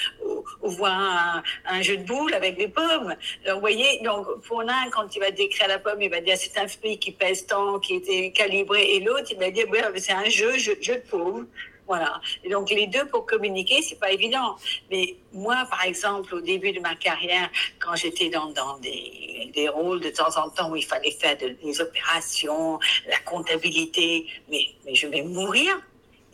voit 0.63 1.43
un, 1.67 1.83
jeu 1.83 1.99
de 1.99 2.05
boules 2.05 2.35
avec 2.35 2.57
des 2.57 2.69
pommes. 2.69 3.15
Donc, 3.47 3.55
vous 3.55 3.61
voyez, 3.61 4.01
donc 4.03 4.27
pour 4.47 4.63
l'un, 4.63 4.89
quand 4.91 5.15
il 5.15 5.21
va 5.21 5.31
décrire 5.31 5.69
la 5.69 5.79
pomme, 5.79 6.01
il 6.01 6.11
va 6.11 6.21
dire 6.21 6.37
c'est 6.39 6.59
un 6.59 6.69
fruit 6.69 6.99
qui 6.99 7.13
pèse 7.13 7.47
tant, 7.47 7.79
qui 7.79 7.95
était 7.95 8.33
calibré, 8.33 8.95
et 8.95 9.01
l'autre, 9.01 9.27
il 9.31 9.39
va 9.39 9.51
dire 9.51 9.67
c'est 9.97 10.13
un 10.13 10.29
jeu, 10.29 10.57
jeu, 10.59 10.77
jeu 10.81 10.97
de 10.97 11.11
paume. 11.11 11.47
Voilà. 11.89 12.21
Donc 12.51 12.71
les 12.71 12.87
deux 12.87 13.07
pour 13.07 13.25
communiquer, 13.25 13.81
c'est 13.81 13.99
pas 13.99 14.13
évident. 14.13 14.57
Mais 14.91 15.17
moi, 15.33 15.67
par 15.71 15.85
exemple, 15.85 16.35
au 16.35 16.41
début 16.41 16.73
de 16.73 16.81
ma 16.81 16.95
carrière, 16.95 17.51
quand 17.79 17.97
j'étais 17.97 18.29
dans, 18.29 18.53
dans 18.53 18.79
des, 18.79 19.51
des, 19.55 19.69
rôles 19.69 20.01
de 20.01 20.11
temps 20.11 20.37
en 20.37 20.51
temps 20.51 20.71
où 20.71 20.77
il 20.77 20.85
fallait 20.85 21.11
faire 21.11 21.37
des 21.39 21.81
opérations, 21.81 22.79
la 23.09 23.19
comptabilité, 23.21 24.27
mais, 24.51 24.67
mais 24.85 24.95
je 24.95 25.07
vais 25.07 25.23
mourir 25.23 25.81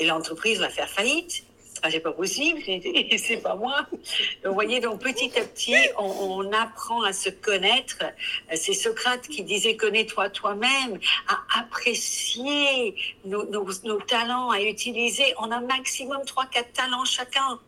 et 0.00 0.06
l'entreprise 0.06 0.58
va 0.58 0.68
faire 0.68 0.88
faillite. 0.88 1.44
Ah, 1.86 1.90
c'est 1.90 2.00
pas 2.00 2.12
possible, 2.12 2.62
c'est 3.18 3.42
pas 3.42 3.56
moi. 3.56 3.86
Vous 4.42 4.54
voyez, 4.54 4.80
donc 4.80 5.02
petit 5.02 5.30
à 5.38 5.42
petit, 5.42 5.76
on, 5.98 6.50
apprend 6.50 7.02
à 7.02 7.12
se 7.12 7.28
connaître. 7.28 7.98
C'est 8.54 8.72
Socrate 8.72 9.28
qui 9.28 9.42
disait 9.42 9.76
connais-toi 9.76 10.30
toi-même, 10.30 10.98
à 11.28 11.60
apprécier 11.60 12.94
nos, 13.26 13.44
nos, 13.44 14.00
talents, 14.00 14.48
à 14.48 14.62
utiliser. 14.62 15.34
On 15.36 15.50
a 15.50 15.60
maximum 15.60 16.24
trois, 16.24 16.46
quatre 16.46 16.72
talents 16.72 17.04
chacun. 17.04 17.60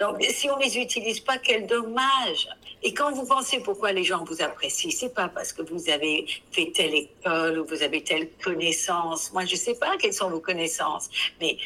Donc, 0.00 0.20
si 0.30 0.50
on 0.50 0.56
les 0.56 0.76
utilise 0.76 1.20
pas, 1.20 1.38
quel 1.38 1.68
dommage. 1.68 2.48
Et 2.82 2.92
quand 2.92 3.12
vous 3.12 3.26
pensez 3.26 3.60
pourquoi 3.60 3.92
les 3.92 4.02
gens 4.02 4.24
vous 4.24 4.42
apprécient, 4.42 4.90
c'est 4.90 5.14
pas 5.14 5.28
parce 5.28 5.52
que 5.52 5.62
vous 5.62 5.90
avez 5.90 6.26
fait 6.50 6.72
telle 6.74 6.94
école 6.94 7.60
ou 7.60 7.66
vous 7.66 7.82
avez 7.82 8.02
telle 8.02 8.30
connaissance. 8.42 9.32
Moi, 9.32 9.44
je 9.44 9.54
sais 9.54 9.74
pas 9.74 9.96
quelles 9.98 10.14
sont 10.14 10.30
vos 10.30 10.40
connaissances, 10.40 11.08
mais 11.40 11.58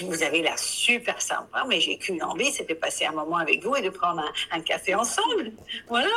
vous 0.00 0.22
avez 0.22 0.42
l'air 0.42 0.58
super 0.58 1.20
sympa, 1.20 1.64
mais 1.68 1.80
j'ai 1.80 1.98
qu'une 1.98 2.22
envie, 2.22 2.50
c'était 2.50 2.74
passer 2.74 3.04
un 3.04 3.12
moment 3.12 3.36
avec 3.36 3.62
vous 3.62 3.76
et 3.76 3.82
de 3.82 3.90
prendre 3.90 4.22
un, 4.50 4.60
café 4.60 4.94
ensemble. 4.94 5.52
Voilà. 5.88 6.08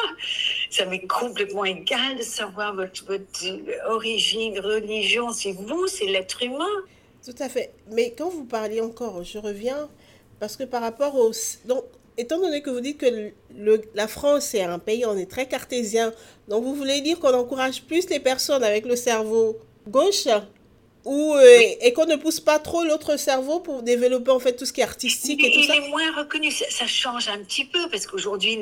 Ça 0.70 0.86
m'est 0.86 1.05
complètement 1.08 1.65
égal 1.65 2.17
de 2.17 2.24
savoir 2.24 2.74
votre, 2.75 3.03
origine, 3.88 4.60
religion. 4.60 5.32
C'est 5.32 5.51
vous, 5.51 5.88
c'est 5.88 6.05
l'être 6.05 6.41
humain. 6.44 6.65
Tout 7.25 7.36
à 7.39 7.50
fait. 7.50 7.74
Mais 7.91 8.13
quand 8.17 8.29
vous 8.29 8.46
parliez 8.46 8.82
encore, 8.82 9.24
je 9.24 9.38
reviens, 9.38 9.89
parce 10.39 10.55
que 10.55 10.63
par 10.63 10.82
rapport 10.82 11.15
au... 11.15 11.32
Donc, 11.65 11.84
étant 12.17 12.39
donné 12.39 12.62
que 12.62 12.70
vous 12.70 12.82
dites 12.82 12.98
que 12.98 13.34
la 13.94 14.08
France 14.08 14.53
est 14.53 14.63
un 14.63 14.79
pays, 14.79 15.05
on 15.05 15.17
est 15.17 15.29
très 15.29 15.48
cartésien, 15.48 16.13
donc 16.48 16.63
vous 16.63 16.75
voulez 16.75 17.01
dire 17.01 17.20
qu'on 17.20 17.34
encourage 17.34 17.84
plus 17.84 18.10
les 18.10 18.20
personnes 18.20 18.63
avec 18.63 18.86
le 18.86 18.96
cerveau 18.96 19.60
gauche? 19.88 20.27
Ou, 21.06 21.36
euh, 21.36 21.60
et 21.82 21.94
qu'on 21.94 22.06
ne 22.06 22.16
pousse 22.16 22.40
pas 22.40 22.60
trop 22.60 22.84
l'autre 22.84 23.18
cerveau 23.18 23.60
pour 23.60 23.84
développer 23.84 24.32
en 24.32 24.40
fait 24.40 24.56
tout 24.56 24.66
ce 24.66 24.74
qui 24.74 24.82
est 24.82 24.84
artistique 24.84 25.44
et 25.44 25.52
tout 25.52 25.60
il 25.60 25.68
ça. 25.68 25.76
Il 25.76 25.84
est 25.84 25.90
moins 25.90 26.16
reconnu, 26.18 26.52
ça, 26.52 26.88
change 26.88 27.30
un 27.30 27.38
petit 27.40 27.66
peu 27.66 27.88
parce 27.90 28.08
qu'aujourd'hui, 28.08 28.60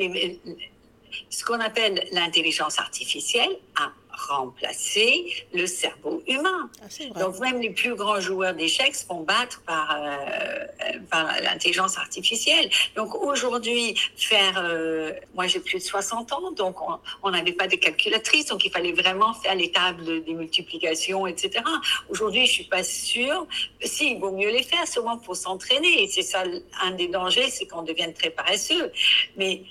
ce 1.29 1.43
qu'on 1.45 1.59
appelle 1.59 2.05
l'intelligence 2.11 2.79
artificielle 2.79 3.57
a 3.77 3.91
remplacer 4.13 5.47
le 5.53 5.65
cerveau 5.65 6.21
humain. 6.27 6.69
Ah, 6.81 7.19
Donc 7.19 7.39
même 7.39 7.59
les 7.59 7.71
plus 7.71 7.95
grands 7.95 8.19
joueurs 8.19 8.53
d'échecs 8.53 8.95
se 8.95 9.05
font 9.05 9.21
battre 9.21 9.61
par, 9.65 9.97
euh, 9.99 10.65
par 11.09 11.27
l'intelligence 11.41 11.97
artificielle. 11.97 12.69
Donc 12.95 13.15
aujourd'hui, 13.15 13.95
faire... 14.15 14.59
Euh, 14.63 15.13
moi 15.33 15.47
j'ai 15.47 15.59
plus 15.59 15.79
de 15.79 15.83
60 15.83 16.31
ans, 16.33 16.51
donc 16.51 16.77
on 17.23 17.31
n'avait 17.31 17.53
pas 17.53 17.67
de 17.67 17.75
calculatrice, 17.75 18.47
donc 18.47 18.65
il 18.65 18.71
fallait 18.71 18.91
vraiment 18.93 19.33
faire 19.33 19.55
les 19.55 19.71
tables 19.71 20.23
des 20.23 20.33
multiplications, 20.33 21.27
etc. 21.27 21.63
Aujourd'hui, 22.09 22.45
je 22.45 22.51
suis 22.51 22.63
pas 22.65 22.83
sûre. 22.83 23.47
Si, 23.83 24.11
il 24.11 24.19
vaut 24.19 24.31
mieux 24.31 24.49
les 24.49 24.63
faire, 24.63 24.87
seulement 24.87 25.17
pour 25.17 25.35
s'entraîner. 25.35 26.03
Et 26.03 26.07
c'est 26.07 26.21
ça, 26.21 26.43
un 26.81 26.91
des 26.91 27.07
dangers, 27.07 27.49
c'est 27.49 27.65
qu'on 27.65 27.83
devienne 27.83 28.13
très 28.13 28.29
paresseux. 28.29 28.91
Mais 29.37 29.63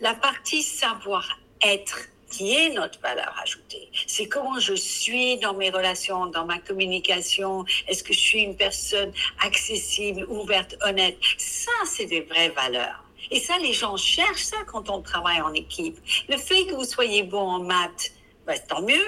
la 0.00 0.14
partie 0.14 0.62
savoir 0.62 1.38
être 1.62 2.08
qui 2.30 2.54
est 2.54 2.70
notre 2.70 3.00
valeur 3.00 3.34
ajoutée. 3.42 3.88
C'est 4.06 4.26
comment 4.26 4.58
je 4.58 4.74
suis 4.74 5.38
dans 5.38 5.54
mes 5.54 5.70
relations, 5.70 6.26
dans 6.26 6.44
ma 6.44 6.58
communication. 6.58 7.64
Est-ce 7.86 8.02
que 8.02 8.12
je 8.12 8.18
suis 8.18 8.40
une 8.40 8.56
personne 8.56 9.12
accessible, 9.40 10.26
ouverte, 10.28 10.76
honnête? 10.82 11.16
Ça, 11.38 11.72
c'est 11.86 12.06
des 12.06 12.22
vraies 12.22 12.50
valeurs. 12.50 13.04
Et 13.30 13.40
ça, 13.40 13.58
les 13.58 13.72
gens 13.72 13.96
cherchent 13.96 14.44
ça 14.44 14.58
quand 14.66 14.90
on 14.90 15.00
travaille 15.02 15.40
en 15.40 15.52
équipe. 15.52 15.98
Le 16.28 16.36
fait 16.36 16.66
que 16.66 16.74
vous 16.74 16.84
soyez 16.84 17.22
bon 17.22 17.40
en 17.40 17.60
maths, 17.60 18.12
ben, 18.46 18.58
tant 18.68 18.82
mieux. 18.82 19.06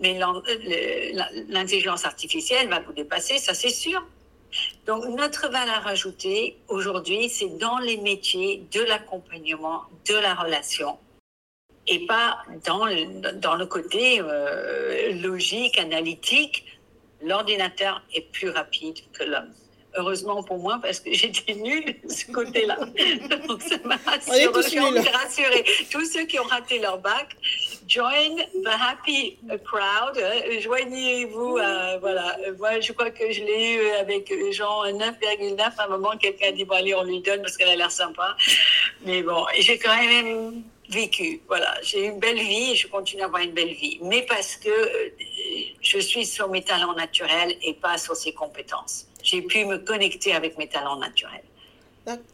Mais 0.00 0.18
l'intelligence 1.48 2.04
artificielle 2.04 2.68
va 2.68 2.78
vous 2.80 2.92
dépasser, 2.92 3.38
ça 3.38 3.52
c'est 3.52 3.70
sûr. 3.70 4.06
Donc 4.86 5.04
notre 5.06 5.48
valeur 5.50 5.86
ajoutée 5.88 6.56
aujourd'hui, 6.68 7.28
c'est 7.28 7.58
dans 7.58 7.78
les 7.78 7.96
métiers 7.96 8.62
de 8.70 8.80
l'accompagnement, 8.80 9.82
de 10.08 10.14
la 10.14 10.34
relation 10.34 10.98
et 11.88 12.06
pas 12.06 12.38
dans 12.66 12.84
le, 12.84 13.32
dans 13.32 13.56
le 13.56 13.66
côté 13.66 14.20
euh, 14.20 15.12
logique, 15.14 15.78
analytique. 15.78 16.64
L'ordinateur 17.22 18.02
est 18.14 18.30
plus 18.30 18.50
rapide 18.50 18.98
que 19.12 19.24
l'homme. 19.24 19.52
Heureusement 19.96 20.42
pour 20.42 20.58
moi, 20.58 20.78
parce 20.80 21.00
que 21.00 21.12
j'étais 21.12 21.54
nulle 21.54 21.96
de 22.04 22.12
ce 22.12 22.30
côté-là. 22.30 22.76
Donc 23.48 23.62
ça 23.62 23.76
m'a 23.84 23.96
rassuré. 23.96 25.64
Tous 25.90 26.04
ceux 26.04 26.26
qui 26.26 26.38
ont 26.38 26.44
raté 26.44 26.78
leur 26.78 26.98
bac, 26.98 27.34
join 27.88 28.36
the 28.62 28.68
happy 28.68 29.38
crowd. 29.64 30.22
Joignez-vous. 30.60 31.56
Euh, 31.56 31.98
voilà. 32.00 32.36
Moi, 32.58 32.80
je 32.80 32.92
crois 32.92 33.10
que 33.10 33.32
je 33.32 33.42
l'ai 33.42 33.72
eu 33.72 33.90
avec 33.92 34.32
Jean 34.52 34.84
9,9. 34.84 35.58
À 35.78 35.84
un 35.84 35.88
moment, 35.88 36.16
quelqu'un 36.18 36.52
dit 36.52 36.64
bon, 36.64 36.76
allez, 36.76 36.94
on 36.94 37.02
lui 37.02 37.20
donne 37.20 37.40
parce 37.40 37.56
qu'elle 37.56 37.70
a 37.70 37.76
l'air 37.76 37.90
sympa. 37.90 38.36
Mais 39.04 39.22
bon, 39.22 39.46
j'ai 39.58 39.78
quand 39.78 39.96
même 39.96 40.62
vécu. 40.88 41.40
Voilà, 41.46 41.74
j'ai 41.82 42.06
une 42.06 42.18
belle 42.18 42.38
vie 42.38 42.72
et 42.72 42.76
je 42.76 42.88
continue 42.88 43.22
à 43.22 43.26
avoir 43.26 43.42
une 43.42 43.52
belle 43.52 43.72
vie. 43.72 43.98
Mais 44.02 44.22
parce 44.22 44.56
que 44.56 44.68
euh, 44.68 45.10
je 45.80 45.98
suis 45.98 46.26
sur 46.26 46.48
mes 46.48 46.62
talents 46.62 46.94
naturels 46.94 47.56
et 47.62 47.74
pas 47.74 47.98
sur 47.98 48.16
ses 48.16 48.32
compétences. 48.32 49.06
J'ai 49.22 49.42
pu 49.42 49.64
me 49.64 49.78
connecter 49.78 50.32
avec 50.32 50.56
mes 50.58 50.68
talents 50.68 50.96
naturels. 50.96 51.42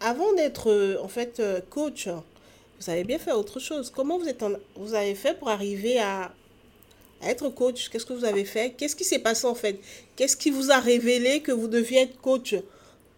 Avant 0.01 0.33
d'être 0.35 0.71
euh, 0.71 0.99
en 1.03 1.09
fait 1.09 1.41
euh, 1.41 1.61
coach, 1.69 2.07
vous 2.07 2.91
avez 2.91 3.05
bien 3.05 3.19
fait 3.19 3.33
autre 3.33 3.59
chose. 3.59 3.91
Comment 3.91 4.19
vous, 4.19 4.29
êtes 4.29 4.45
vous 4.77 4.95
avez 4.95 5.15
fait 5.15 5.37
pour 5.39 5.49
arriver 5.49 5.99
à, 5.99 6.33
à 7.21 7.31
être 7.31 7.49
coach? 7.49 7.89
Qu'est-ce 7.89 8.07
que 8.07 8.13
vous 8.13 8.25
avez 8.25 8.45
fait? 8.45 8.75
Qu'est-ce 8.77 8.95
qui 8.95 9.05
s'est 9.05 9.19
passé 9.19 9.47
en 9.47 9.55
fait? 9.55 9.81
Qu'est-ce 10.15 10.37
qui 10.37 10.51
vous 10.51 10.71
a 10.71 10.79
révélé 10.79 11.41
que 11.41 11.51
vous 11.51 11.67
deviez 11.67 12.03
être 12.03 12.21
coach? 12.21 12.55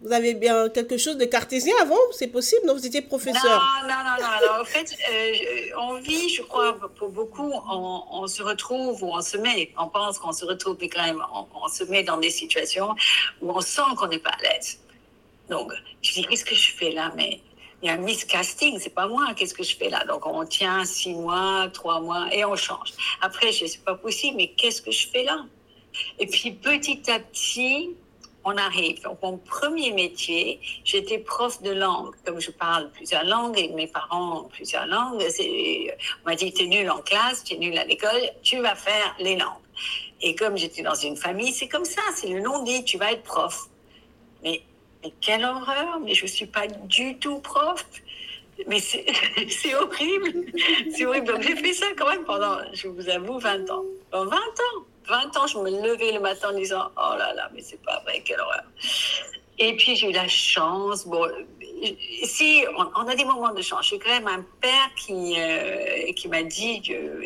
Vous 0.01 0.13
avez 0.13 0.35
bien 0.35 0.69
quelque 0.69 0.97
chose 0.97 1.17
de 1.17 1.25
cartésien 1.25 1.73
avant 1.81 1.97
C'est 2.11 2.27
possible? 2.27 2.61
Non, 2.67 2.73
vous 2.73 2.85
étiez 2.85 3.01
professeur 3.01 3.43
Non, 3.83 3.87
non, 3.87 4.03
non. 4.03 4.55
non. 4.55 4.61
En 4.61 4.65
fait, 4.65 4.95
euh, 5.11 5.79
on 5.79 5.95
vit, 5.95 6.29
je 6.29 6.43
crois, 6.43 6.77
pour 6.97 7.09
beaucoup, 7.09 7.51
on, 7.51 8.27
se 8.27 8.43
retrouve 8.43 9.03
ou 9.03 9.07
on 9.07 9.21
se 9.21 9.37
met, 9.37 9.71
on 9.77 9.87
pense 9.87 10.19
qu'on 10.19 10.33
se 10.33 10.45
retrouve, 10.45 10.77
mais 10.79 10.89
quand 10.89 11.03
même, 11.03 11.23
on, 11.33 11.67
se 11.67 11.83
met 11.85 12.03
dans 12.03 12.17
des 12.17 12.29
situations 12.29 12.93
où 13.41 13.51
on 13.51 13.61
sent 13.61 13.81
qu'on 13.97 14.07
n'est 14.07 14.19
pas 14.19 14.31
à 14.31 14.43
l'aise. 14.43 14.79
Donc, 15.49 15.71
je 16.03 16.13
dis, 16.13 16.25
qu'est-ce 16.25 16.45
que 16.45 16.55
je 16.55 16.73
fais 16.73 16.91
là? 16.91 17.11
Mais 17.15 17.41
il 17.81 17.87
y 17.87 17.89
a 17.89 17.93
un 17.93 17.97
miscasting, 17.97 18.77
c'est 18.79 18.93
pas 18.93 19.07
moi, 19.07 19.33
qu'est-ce 19.35 19.53
que 19.53 19.63
je 19.63 19.75
fais 19.75 19.89
là? 19.89 20.03
Donc, 20.05 20.27
on 20.27 20.45
tient 20.45 20.85
six 20.85 21.13
mois, 21.13 21.69
trois 21.73 22.01
mois 22.01 22.27
et 22.31 22.45
on 22.45 22.55
change. 22.55 22.93
Après, 23.21 23.51
je 23.51 23.65
sais 23.65 23.79
pas 23.79 23.95
possible, 23.95 24.37
mais 24.37 24.49
qu'est-ce 24.49 24.81
que 24.81 24.91
je 24.91 25.07
fais 25.07 25.23
là? 25.23 25.43
Et 26.19 26.27
puis, 26.27 26.51
petit 26.51 27.01
à 27.09 27.19
petit, 27.19 27.95
on 28.47 28.55
arrive. 28.55 29.01
Donc, 29.01 29.21
mon 29.21 29.37
premier 29.37 29.91
métier, 29.91 30.59
j'étais 30.85 31.17
prof 31.17 31.61
de 31.61 31.71
langue. 31.71 32.15
Comme 32.25 32.39
je 32.39 32.51
parle 32.51 32.89
plusieurs 32.91 33.25
langues 33.25 33.59
et 33.59 33.67
mes 33.69 33.87
parents 33.87 34.39
ont 34.39 34.43
plusieurs 34.45 34.87
langues, 34.87 35.21
on 35.21 36.29
m'a 36.29 36.35
dit, 36.35 36.53
tu 36.53 36.63
es 36.63 36.67
nul 36.67 36.89
en 36.89 36.99
classe, 36.99 37.43
tu 37.43 37.55
es 37.55 37.57
nul 37.57 37.77
à 37.77 37.83
l'école, 37.83 38.21
tu 38.43 38.59
vas 38.59 38.75
faire 38.75 39.15
les 39.19 39.35
langues. 39.35 39.67
Et 40.21 40.33
comme 40.33 40.55
j'étais 40.57 40.81
dans 40.81 40.95
une 40.95 41.17
famille, 41.17 41.51
c'est 41.51 41.67
comme 41.67 41.85
ça, 41.85 42.01
c'est 42.15 42.29
le 42.29 42.39
nom 42.39 42.63
dit, 42.63 42.85
tu 42.85 42.97
vas 42.97 43.11
être 43.11 43.23
prof. 43.23 43.65
Mais, 44.43 44.61
mais 45.03 45.11
quelle 45.19 45.43
horreur, 45.43 45.99
mais 45.99 46.13
je 46.13 46.23
ne 46.23 46.29
suis 46.29 46.47
pas 46.47 46.67
du 46.67 47.17
tout 47.17 47.39
prof. 47.39 47.85
Mais 48.65 48.79
c'est 48.79 49.75
horrible, 49.75 50.45
c'est 50.95 51.05
horrible. 51.05 51.27
Donc 51.27 51.41
j'ai 51.41 51.55
fait 51.55 51.73
ça 51.73 51.85
quand 51.97 52.09
même 52.09 52.23
pendant, 52.23 52.57
je 52.73 52.87
vous 52.87 53.09
avoue, 53.09 53.39
20 53.39 53.69
ans. 53.69 53.83
20 54.13 54.23
ans 54.23 54.85
20 55.07 55.37
ans, 55.37 55.47
je 55.47 55.57
me 55.57 55.69
levais 55.69 56.11
le 56.11 56.19
matin 56.19 56.49
en 56.49 56.57
disant 56.57 56.91
Oh 56.97 57.15
là 57.17 57.33
là, 57.33 57.49
mais 57.53 57.61
c'est 57.61 57.81
pas 57.81 57.99
vrai, 58.01 58.21
quelle 58.25 58.39
horreur. 58.39 58.63
Et 59.59 59.75
puis 59.75 59.95
j'ai 59.95 60.09
eu 60.09 60.13
la 60.13 60.27
chance. 60.27 61.07
Bon, 61.07 61.27
si 62.23 62.63
on, 62.77 63.07
a 63.07 63.15
des 63.15 63.25
moments 63.25 63.53
de 63.53 63.61
chance, 63.61 63.87
j'ai 63.87 63.99
quand 63.99 64.09
même 64.09 64.27
un 64.27 64.45
père 64.61 64.89
qui, 64.95 65.35
euh, 65.37 66.11
qui 66.13 66.27
m'a 66.27 66.43
dit 66.43 66.81
que 66.81 67.21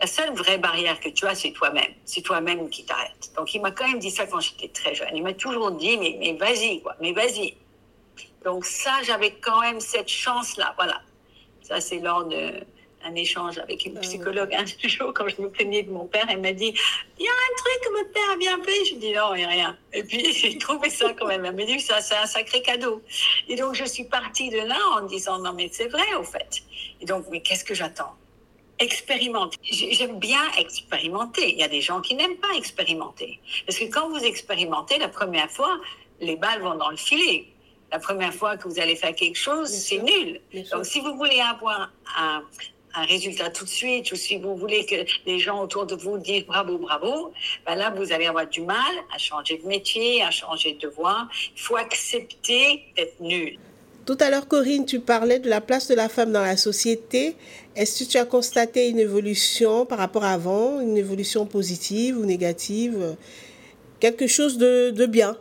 la 0.00 0.06
seule 0.06 0.34
vraie 0.34 0.58
barrière 0.58 1.00
que 1.00 1.08
tu 1.08 1.26
as, 1.26 1.34
c'est 1.34 1.52
toi-même. 1.52 1.92
C'est 2.04 2.22
toi-même 2.22 2.68
qui 2.68 2.84
t'arrête. 2.84 3.32
Donc 3.36 3.54
il 3.54 3.60
m'a 3.60 3.70
quand 3.70 3.88
même 3.88 3.98
dit 3.98 4.10
ça 4.10 4.26
quand 4.26 4.40
j'étais 4.40 4.68
très 4.68 4.94
jeune. 4.94 5.08
Il 5.14 5.22
m'a 5.22 5.34
toujours 5.34 5.72
dit 5.72 5.96
Mais, 5.96 6.16
mais 6.20 6.34
vas-y, 6.34 6.80
quoi, 6.80 6.94
mais 7.00 7.12
vas-y. 7.12 7.54
Donc 8.44 8.64
ça, 8.64 8.92
j'avais 9.04 9.32
quand 9.32 9.60
même 9.60 9.80
cette 9.80 10.08
chance-là. 10.08 10.74
Voilà. 10.76 11.00
Ça, 11.62 11.80
c'est 11.80 11.98
lors 11.98 12.24
de 12.24 12.60
un 13.04 13.14
échange 13.14 13.58
avec 13.58 13.84
une 13.84 13.96
ah 13.98 14.00
psychologue 14.00 14.54
un 14.54 14.64
jour 14.88 15.12
quand 15.14 15.28
je 15.28 15.40
me 15.40 15.50
plaignais 15.50 15.82
de 15.82 15.90
mon 15.90 16.06
père. 16.06 16.26
Elle 16.28 16.40
m'a 16.40 16.52
dit 16.52 16.74
Il 17.18 17.24
y 17.24 17.28
a 17.28 17.30
un 17.30 17.56
truc 17.56 17.80
que 17.82 17.90
votre 17.90 18.12
père 18.12 18.30
a 18.32 18.36
bien 18.36 18.62
fait. 18.62 18.84
Je 18.86 18.94
dis 18.96 19.12
Non, 19.12 19.34
il 19.34 19.38
n'y 19.38 19.44
a 19.44 19.48
rien. 19.48 19.78
Et 19.92 20.02
puis 20.02 20.32
j'ai 20.32 20.58
trouvé 20.58 20.90
ça 20.90 21.12
quand 21.12 21.26
même. 21.26 21.44
Elle 21.44 21.54
m'a 21.54 21.64
dit 21.64 21.80
Ça, 21.80 22.00
c'est 22.00 22.16
un 22.16 22.26
sacré 22.26 22.62
cadeau. 22.62 23.02
Et 23.48 23.56
donc 23.56 23.74
je 23.74 23.84
suis 23.84 24.04
partie 24.04 24.50
de 24.50 24.58
là 24.58 24.78
en 24.96 25.02
disant 25.02 25.38
Non, 25.38 25.52
mais 25.52 25.68
c'est 25.72 25.88
vrai 25.88 26.14
au 26.18 26.24
fait. 26.24 26.62
Et 27.00 27.06
donc, 27.06 27.26
mais 27.30 27.40
qu'est-ce 27.40 27.64
que 27.64 27.74
j'attends? 27.74 28.14
Expérimenter. 28.78 29.58
J'aime 29.62 30.18
bien 30.18 30.42
expérimenter. 30.58 31.52
Il 31.52 31.58
y 31.58 31.62
a 31.62 31.68
des 31.68 31.80
gens 31.80 32.00
qui 32.00 32.14
n'aiment 32.14 32.38
pas 32.38 32.54
expérimenter. 32.56 33.38
Parce 33.66 33.78
que 33.78 33.84
quand 33.84 34.08
vous 34.08 34.24
expérimentez 34.24 34.98
la 34.98 35.08
première 35.08 35.50
fois, 35.50 35.78
les 36.20 36.36
balles 36.36 36.60
vont 36.60 36.74
dans 36.74 36.90
le 36.90 36.96
filet. 36.96 37.46
La 37.92 38.00
première 38.00 38.34
fois 38.34 38.56
que 38.56 38.66
vous 38.66 38.80
allez 38.80 38.96
faire 38.96 39.14
quelque 39.14 39.38
chose, 39.38 39.68
c'est 39.68 39.98
nul. 39.98 40.40
Donc, 40.72 40.84
si 40.84 40.98
vous 41.00 41.14
voulez 41.14 41.40
avoir 41.40 41.92
un, 42.16 42.42
un, 42.94 43.04
résultat 43.04 43.50
tout 43.50 43.64
de 43.64 43.70
suite, 43.70 44.10
ou 44.12 44.16
si 44.16 44.38
vous 44.38 44.56
voulez 44.56 44.84
que 44.86 44.96
les 45.26 45.38
gens 45.38 45.62
autour 45.62 45.86
de 45.86 45.94
vous 45.94 46.18
disent 46.18 46.44
bravo, 46.46 46.78
bravo, 46.78 47.32
ben 47.66 47.74
là, 47.74 47.90
vous 47.90 48.12
allez 48.12 48.26
avoir 48.26 48.46
du 48.46 48.62
mal 48.62 48.94
à 49.14 49.18
changer 49.18 49.58
de 49.58 49.66
métier, 49.66 50.22
à 50.22 50.30
changer 50.30 50.74
de 50.80 50.88
voie. 50.88 51.28
Il 51.56 51.60
faut 51.60 51.76
accepter 51.76 52.82
d'être 52.96 53.20
nul. 53.20 53.58
Tout 54.06 54.18
à 54.20 54.28
l'heure, 54.28 54.48
Corinne, 54.48 54.84
tu 54.84 55.00
parlais 55.00 55.38
de 55.38 55.48
la 55.48 55.62
place 55.62 55.88
de 55.88 55.94
la 55.94 56.10
femme 56.10 56.30
dans 56.30 56.42
la 56.42 56.58
société. 56.58 57.36
Est-ce 57.74 58.04
que 58.04 58.10
tu 58.10 58.18
as 58.18 58.26
constaté 58.26 58.88
une 58.90 58.98
évolution 58.98 59.86
par 59.86 59.98
rapport 59.98 60.24
à 60.24 60.32
avant, 60.32 60.80
une 60.80 60.98
évolution 60.98 61.46
positive 61.46 62.18
ou 62.18 62.26
négative? 62.26 63.16
Quelque 64.00 64.26
chose 64.26 64.58
de, 64.58 64.90
de 64.90 65.06
bien? 65.06 65.38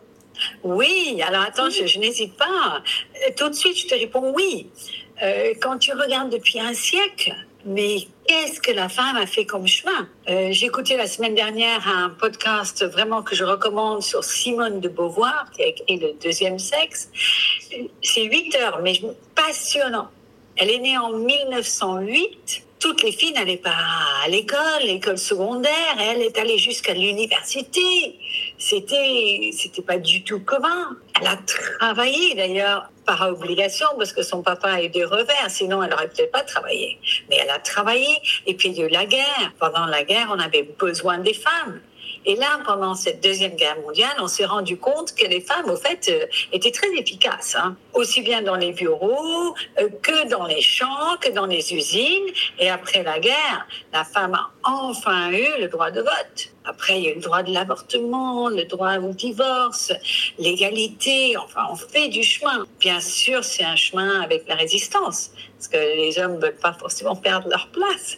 Oui, 0.64 1.22
alors 1.28 1.42
attends, 1.42 1.70
je, 1.70 1.86
je 1.86 2.00
n'hésite 2.00 2.36
pas. 2.38 2.82
Tout 3.36 3.50
de 3.50 3.54
suite, 3.54 3.78
je 3.78 3.88
te 3.88 3.96
réponds 3.96 4.34
oui. 4.34 4.68
Euh, 5.24 5.54
quand 5.62 5.78
tu 5.78 5.94
regardes 5.94 6.30
depuis 6.30 6.60
un 6.60 6.74
siècle, 6.74 7.34
mais 7.66 8.08
qu'est-ce 8.28 8.60
que 8.60 8.72
la 8.72 8.90
femme 8.90 9.16
a 9.16 9.26
fait 9.26 9.46
comme 9.46 9.68
chemin 9.68 10.10
euh, 10.30 10.52
écouté 10.52 10.98
la 10.98 11.08
semaine 11.08 11.34
dernière 11.34 11.88
un 11.88 12.10
podcast 12.10 12.84
vraiment 12.84 13.24
que 13.24 13.34
je 13.34 13.46
recommande 13.46 14.02
sur 14.02 14.24
Simone 14.24 14.82
de 14.82 14.90
Beauvoir, 14.90 15.46
écrit 15.58 15.98
Le 15.98 16.14
deuxième 16.22 16.60
sexe. 16.60 17.10
C'est 18.02 18.24
8 18.24 18.56
heures, 18.58 18.80
mais 18.84 19.00
passionnant. 19.34 20.10
Elle 20.58 20.72
est 20.72 20.80
née 20.80 20.98
en 20.98 21.12
1908. 21.12 22.64
Toutes 22.80 23.02
les 23.02 23.14
filles 23.14 23.32
n'allaient 23.32 23.56
pas 23.56 23.78
à 24.26 24.28
l'école, 24.28 24.84
l'école 24.84 25.18
secondaire. 25.18 25.72
Elle 26.02 26.22
est 26.22 26.38
allée 26.38 26.58
jusqu'à 26.58 26.94
l'université. 26.94 28.20
C'était, 28.58 29.52
c'était 29.58 29.82
pas 29.82 29.98
du 29.98 30.24
tout 30.24 30.42
commun. 30.42 30.98
Elle 31.20 31.28
a 31.28 31.38
travaillé 31.38 32.36
d'ailleurs 32.36 32.90
par 33.06 33.22
obligation 33.30 33.88
parce 33.98 34.14
que 34.14 34.24
son 34.24 34.42
papa 34.42 34.70
a 34.70 34.82
eu 34.82 34.90
des 34.90 35.06
revers. 35.06 35.50
Sinon, 35.50 35.84
elle 35.84 35.94
aurait 35.94 36.10
peut-être 36.10 36.32
pas 36.32 36.44
travaillé. 36.44 37.00
Mais 37.30 37.38
elle 37.42 37.50
a 37.50 37.60
travaillé. 37.60 38.18
Et 38.46 38.54
puis 38.56 38.70
il 38.70 38.76
y 38.76 38.84
a 38.84 38.86
eu 38.86 38.90
la 38.90 39.06
guerre. 39.06 39.52
Pendant 39.60 39.86
la 39.86 40.04
guerre, 40.04 40.28
on 40.32 40.40
avait 40.40 40.64
besoin 40.64 41.18
des 41.20 41.34
femmes. 41.34 41.80
Et 42.26 42.36
là, 42.36 42.60
pendant 42.66 42.96
cette 42.96 43.22
deuxième 43.22 43.56
guerre 43.56 43.78
mondiale, 43.82 44.16
on 44.20 44.28
s'est 44.28 44.46
rendu 44.46 44.78
compte 44.78 45.14
que 45.14 45.26
les 45.26 45.42
femmes, 45.42 45.70
au 45.70 45.76
fait, 45.76 46.10
euh, 46.10 46.26
étaient 46.54 46.72
très 46.72 46.88
efficaces, 46.94 47.56
hein. 47.56 47.76
aussi 47.94 48.22
bien 48.22 48.42
dans 48.42 48.56
les 48.56 48.72
bureaux 48.72 49.54
euh, 49.80 49.90
que 50.02 50.30
dans 50.30 50.46
les 50.46 50.62
champs, 50.62 51.18
que 51.20 51.30
dans 51.32 51.46
les 51.46 51.74
usines. 51.74 52.28
Et 52.60 52.70
après 52.70 53.04
la 53.04 53.20
guerre, 53.20 53.68
la 53.92 54.06
femme 54.06 54.36
a 54.36 54.52
enfin 54.64 55.32
eu 55.32 55.48
le 55.60 55.68
droit 55.68 55.92
de 55.92 56.02
vote. 56.02 56.54
Après, 56.66 56.98
il 57.00 57.06
y 57.06 57.10
a 57.10 57.16
le 57.16 57.22
droit 57.22 57.44
de 57.44 57.54
l'avortement, 57.54 58.50
le 58.50 58.66
droit 58.66 58.98
au 58.98 59.14
divorce, 59.14 59.92
l'égalité. 60.40 61.36
Enfin, 61.38 61.68
on 61.72 61.76
fait 61.76 62.08
du 62.08 62.24
chemin. 62.24 62.66
Bien 62.80 63.00
sûr, 63.00 63.44
c'est 63.44 63.64
un 63.64 63.76
chemin 63.76 64.22
avec 64.22 64.48
la 64.48 64.56
résistance 64.56 65.32
parce 65.64 65.82
que 65.82 65.96
les 65.96 66.20
hommes 66.20 66.36
ne 66.36 66.42
veulent 66.42 66.56
pas 66.56 66.74
forcément 66.74 67.16
perdre 67.16 67.48
leur 67.48 67.68
place. 67.68 68.18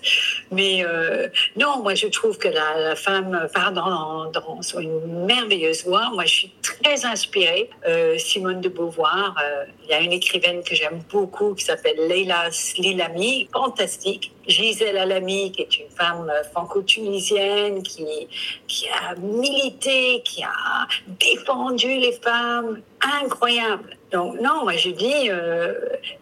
Mais 0.52 0.84
euh, 0.84 1.28
non, 1.56 1.82
moi 1.84 1.94
je 1.94 2.08
trouve 2.08 2.38
que 2.38 2.48
la, 2.48 2.80
la 2.80 2.96
femme 2.96 3.48
part 3.54 3.72
dans, 3.72 4.32
dans, 4.32 4.62
sur 4.62 4.80
une 4.80 5.25
merveilleuse 5.25 5.86
voie. 5.86 6.10
Moi 6.14 6.25
je 6.25 6.34
suis 6.34 6.54
très 6.62 7.06
inspirée. 7.06 7.70
Euh, 7.88 8.18
Simone 8.18 8.62
de 8.62 8.70
Beauvoir, 8.70 9.36
euh, 9.44 9.66
il 9.84 9.90
y 9.90 9.94
a 9.94 10.00
une 10.00 10.14
écrivaine 10.14 10.64
que 10.64 10.75
j'aime 10.75 11.04
beaucoup 11.12 11.54
qui 11.54 11.66
s'appelle 11.66 12.08
Leila 12.08 12.52
Slilami, 12.52 13.48
fantastique. 13.54 14.32
Gisèle 14.48 14.98
Alami, 14.98 15.52
qui 15.52 15.62
est 15.62 15.80
une 15.80 15.90
femme 15.90 16.32
franco-tunisienne 16.52 17.84
qui, 17.84 18.06
qui 18.68 18.88
a 18.90 19.16
milité, 19.16 20.22
qui 20.24 20.44
a 20.44 20.88
défendu 21.20 21.88
les 21.88 22.14
femmes, 22.14 22.82
incroyable. 23.22 23.98
Donc 24.12 24.40
non, 24.40 24.64
moi 24.64 24.78
je 24.78 24.90
dis, 24.90 25.30
euh, 25.30 25.74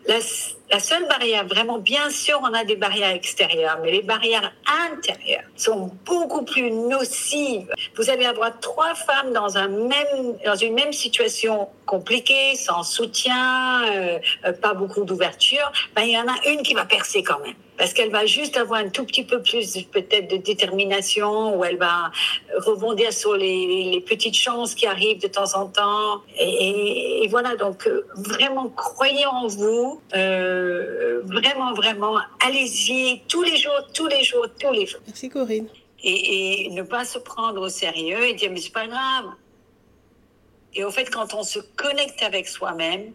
la, 0.07 0.79
seule 0.79 1.07
barrière, 1.07 1.45
vraiment, 1.45 1.77
bien 1.77 2.09
sûr, 2.09 2.39
on 2.41 2.53
a 2.53 2.63
des 2.63 2.75
barrières 2.75 3.13
extérieures, 3.13 3.77
mais 3.83 3.91
les 3.91 4.01
barrières 4.01 4.51
intérieures 4.91 5.43
sont 5.55 5.91
beaucoup 6.05 6.43
plus 6.43 6.71
nocives. 6.71 7.67
Vous 7.95 8.09
allez 8.09 8.25
avoir 8.25 8.59
trois 8.59 8.95
femmes 8.95 9.33
dans, 9.33 9.57
un 9.57 9.67
même, 9.67 10.37
dans 10.45 10.55
une 10.55 10.73
même 10.73 10.93
situation 10.93 11.69
compliquée, 11.85 12.55
sans 12.55 12.83
soutien, 12.83 13.83
euh, 13.93 14.19
euh, 14.45 14.53
pas 14.53 14.73
beaucoup 14.73 15.03
d'ouverture, 15.03 15.71
ben, 15.95 16.03
il 16.03 16.13
y 16.13 16.17
en 16.17 16.27
a 16.27 16.49
une 16.49 16.63
qui 16.63 16.73
va 16.73 16.85
percer 16.85 17.21
quand 17.21 17.39
même 17.39 17.55
parce 17.77 17.93
qu'elle 17.93 18.11
va 18.11 18.25
juste 18.25 18.57
avoir 18.57 18.79
un 18.79 18.89
tout 18.89 19.05
petit 19.05 19.23
peu 19.23 19.41
plus 19.41 19.83
peut-être 19.91 20.29
de 20.29 20.37
détermination, 20.37 21.57
ou 21.57 21.65
elle 21.65 21.77
va 21.77 22.11
rebondir 22.59 23.11
sur 23.11 23.35
les, 23.35 23.91
les, 23.91 24.01
petites 24.01 24.35
chances 24.35 24.75
qui 24.75 24.85
arrivent 24.85 25.21
de 25.21 25.27
temps 25.27 25.55
en 25.55 25.67
temps. 25.67 26.21
Et, 26.65 27.23
et 27.23 27.27
voilà, 27.27 27.55
donc 27.55 27.85
euh, 27.87 28.05
vraiment 28.15 28.69
croyez 28.69 29.25
en 29.25 29.47
vous, 29.47 30.01
euh, 30.15 31.21
vraiment, 31.23 31.73
vraiment, 31.73 32.17
allez-y 32.45 33.21
tous 33.27 33.43
les 33.43 33.57
jours, 33.57 33.79
tous 33.93 34.07
les 34.07 34.23
jours, 34.23 34.47
tous 34.59 34.71
les 34.71 34.85
jours. 34.85 35.01
Merci 35.05 35.29
Corinne. 35.29 35.67
Et, 36.03 36.65
et 36.65 36.69
ne 36.71 36.83
pas 36.83 37.05
se 37.05 37.19
prendre 37.19 37.61
au 37.61 37.69
sérieux 37.69 38.23
et 38.27 38.33
dire 38.33 38.51
mais 38.51 38.61
c'est 38.61 38.71
pas 38.71 38.87
grave. 38.87 39.25
Et 40.73 40.83
au 40.83 40.91
fait, 40.91 41.09
quand 41.09 41.33
on 41.33 41.43
se 41.43 41.59
connecte 41.75 42.23
avec 42.23 42.47
soi-même, 42.47 43.11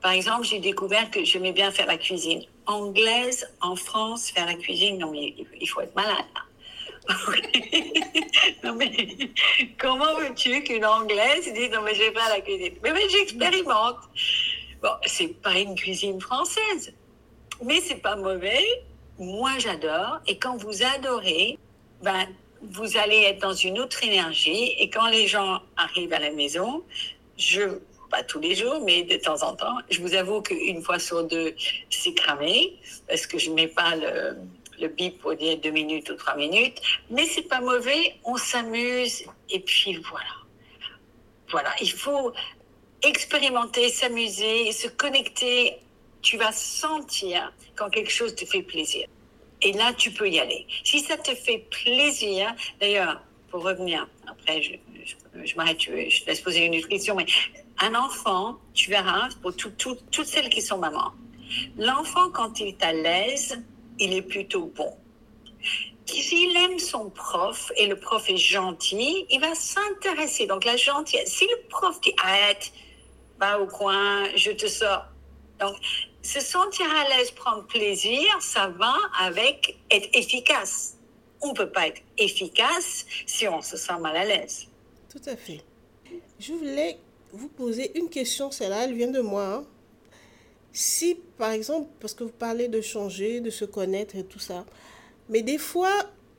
par 0.00 0.12
exemple, 0.12 0.44
j'ai 0.44 0.60
découvert 0.60 1.10
que 1.10 1.24
j'aimais 1.24 1.52
bien 1.52 1.70
faire 1.70 1.86
la 1.86 1.98
cuisine 1.98 2.42
anglaise 2.66 3.50
en 3.60 3.76
France, 3.76 4.30
faire 4.30 4.46
la 4.46 4.54
cuisine, 4.54 4.98
non 4.98 5.10
mais 5.10 5.34
il 5.60 5.68
faut 5.68 5.80
être 5.80 5.94
malade. 5.96 6.24
non 8.64 8.74
mais 8.74 8.90
comment 9.78 10.14
veux-tu 10.18 10.62
qu'une 10.62 10.84
anglaise 10.84 11.52
dise 11.52 11.70
non 11.70 11.82
mais 11.82 11.94
je 11.94 12.02
vais 12.02 12.12
faire 12.12 12.28
la 12.28 12.40
cuisine? 12.40 12.74
Mais, 12.82 12.92
mais 12.92 13.08
j'expérimente. 13.08 13.98
Bon, 14.82 14.90
c'est 15.06 15.40
pas 15.42 15.58
une 15.58 15.74
cuisine 15.74 16.20
française, 16.20 16.94
mais 17.62 17.80
c'est 17.80 18.02
pas 18.02 18.16
mauvais. 18.16 18.64
Moi 19.18 19.52
j'adore 19.58 20.20
et 20.26 20.38
quand 20.38 20.56
vous 20.56 20.82
adorez, 20.82 21.58
ben 22.02 22.26
vous 22.62 22.96
allez 22.96 23.20
être 23.22 23.40
dans 23.40 23.52
une 23.52 23.78
autre 23.78 24.02
énergie 24.02 24.74
et 24.78 24.88
quand 24.88 25.08
les 25.08 25.26
gens 25.26 25.60
arrivent 25.76 26.12
à 26.14 26.18
la 26.18 26.30
maison, 26.30 26.82
je 27.36 27.80
pas 28.10 28.22
tous 28.22 28.38
les 28.38 28.54
jours, 28.54 28.80
mais 28.84 29.02
de 29.02 29.16
temps 29.16 29.42
en 29.42 29.56
temps. 29.56 29.76
Je 29.90 30.00
vous 30.00 30.14
avoue 30.14 30.40
qu'une 30.40 30.82
fois 30.82 30.98
sur 30.98 31.24
deux, 31.24 31.54
c'est 31.90 32.14
cramé 32.14 32.78
parce 33.08 33.26
que 33.26 33.38
je 33.38 33.50
mets 33.50 33.66
pas 33.66 33.96
le, 33.96 34.36
le 34.80 34.88
bip 34.88 35.20
pour 35.20 35.34
dire 35.34 35.58
deux 35.58 35.70
minutes 35.70 36.10
ou 36.10 36.14
trois 36.14 36.36
minutes. 36.36 36.80
Mais 37.10 37.26
c'est 37.26 37.48
pas 37.48 37.60
mauvais, 37.60 38.16
on 38.24 38.36
s'amuse 38.36 39.24
et 39.50 39.60
puis 39.60 39.96
voilà. 40.10 40.34
Voilà, 41.50 41.70
il 41.80 41.92
faut 41.92 42.32
expérimenter, 43.02 43.88
s'amuser, 43.88 44.72
se 44.72 44.88
connecter. 44.88 45.78
Tu 46.22 46.36
vas 46.38 46.52
sentir 46.52 47.52
quand 47.76 47.90
quelque 47.90 48.10
chose 48.10 48.34
te 48.34 48.44
fait 48.44 48.62
plaisir. 48.62 49.06
Et 49.62 49.72
là, 49.72 49.92
tu 49.92 50.10
peux 50.10 50.28
y 50.28 50.38
aller. 50.40 50.66
Si 50.84 51.00
ça 51.00 51.16
te 51.16 51.34
fait 51.34 51.66
plaisir, 51.70 52.54
d'ailleurs, 52.80 53.22
pour 53.50 53.62
revenir, 53.62 54.08
après, 54.26 54.60
je, 54.62 55.56
m'arrête, 55.56 55.80
je 55.80 56.22
te 56.22 56.26
laisse 56.26 56.40
poser 56.40 56.66
une 56.66 56.86
question, 56.86 57.14
mais 57.14 57.26
un 57.78 57.94
enfant, 57.94 58.58
tu 58.72 58.90
verras, 58.90 59.28
pour 59.42 59.54
tout, 59.54 59.70
tout, 59.70 59.96
toutes 60.10 60.26
celles 60.26 60.48
qui 60.48 60.60
sont 60.60 60.78
mamans, 60.78 61.12
l'enfant, 61.78 62.30
quand 62.30 62.60
il 62.60 62.68
est 62.68 62.82
à 62.82 62.92
l'aise, 62.92 63.62
il 63.98 64.12
est 64.12 64.22
plutôt 64.22 64.66
bon. 64.66 64.96
S'il 66.06 66.56
aime 66.56 66.78
son 66.78 67.10
prof 67.10 67.72
et 67.76 67.86
le 67.86 67.98
prof 67.98 68.28
est 68.28 68.36
gentil, 68.36 69.26
il 69.30 69.40
va 69.40 69.54
s'intéresser. 69.54 70.46
Donc 70.46 70.64
la 70.64 70.76
gentillesse, 70.76 71.32
si 71.32 71.44
le 71.44 71.68
prof 71.68 72.00
dit 72.00 72.14
arrête, 72.22 72.72
va 73.38 73.60
au 73.60 73.66
coin, 73.66 74.24
je 74.36 74.50
te 74.50 74.66
sors. 74.66 75.06
Donc 75.58 75.76
se 76.22 76.40
sentir 76.40 76.86
à 76.90 77.08
l'aise, 77.08 77.30
prendre 77.30 77.66
plaisir, 77.66 78.24
ça 78.40 78.68
va 78.68 78.94
avec 79.20 79.78
être 79.90 80.08
efficace. 80.12 80.98
On 81.40 81.48
ne 81.48 81.54
peut 81.54 81.70
pas 81.70 81.88
être 81.88 82.00
efficace 82.18 83.06
si 83.26 83.48
on 83.48 83.60
se 83.60 83.76
sent 83.76 83.98
mal 84.00 84.16
à 84.16 84.24
l'aise. 84.24 84.68
Tout 85.10 85.22
à 85.26 85.36
fait. 85.36 85.62
Je 86.38 86.52
voulais 86.52 86.98
vous 87.32 87.48
poser 87.48 87.96
une 87.98 88.08
question, 88.08 88.50
celle-là, 88.50 88.84
elle 88.84 88.94
vient 88.94 89.10
de 89.10 89.20
moi. 89.20 89.44
Hein. 89.44 89.64
Si, 90.74 91.16
par 91.38 91.52
exemple, 91.52 91.88
parce 92.00 92.14
que 92.14 92.24
vous 92.24 92.30
parlez 92.30 92.66
de 92.66 92.80
changer, 92.80 93.40
de 93.40 93.48
se 93.48 93.64
connaître 93.64 94.16
et 94.16 94.24
tout 94.24 94.40
ça, 94.40 94.66
mais 95.28 95.40
des 95.40 95.56
fois, 95.56 95.92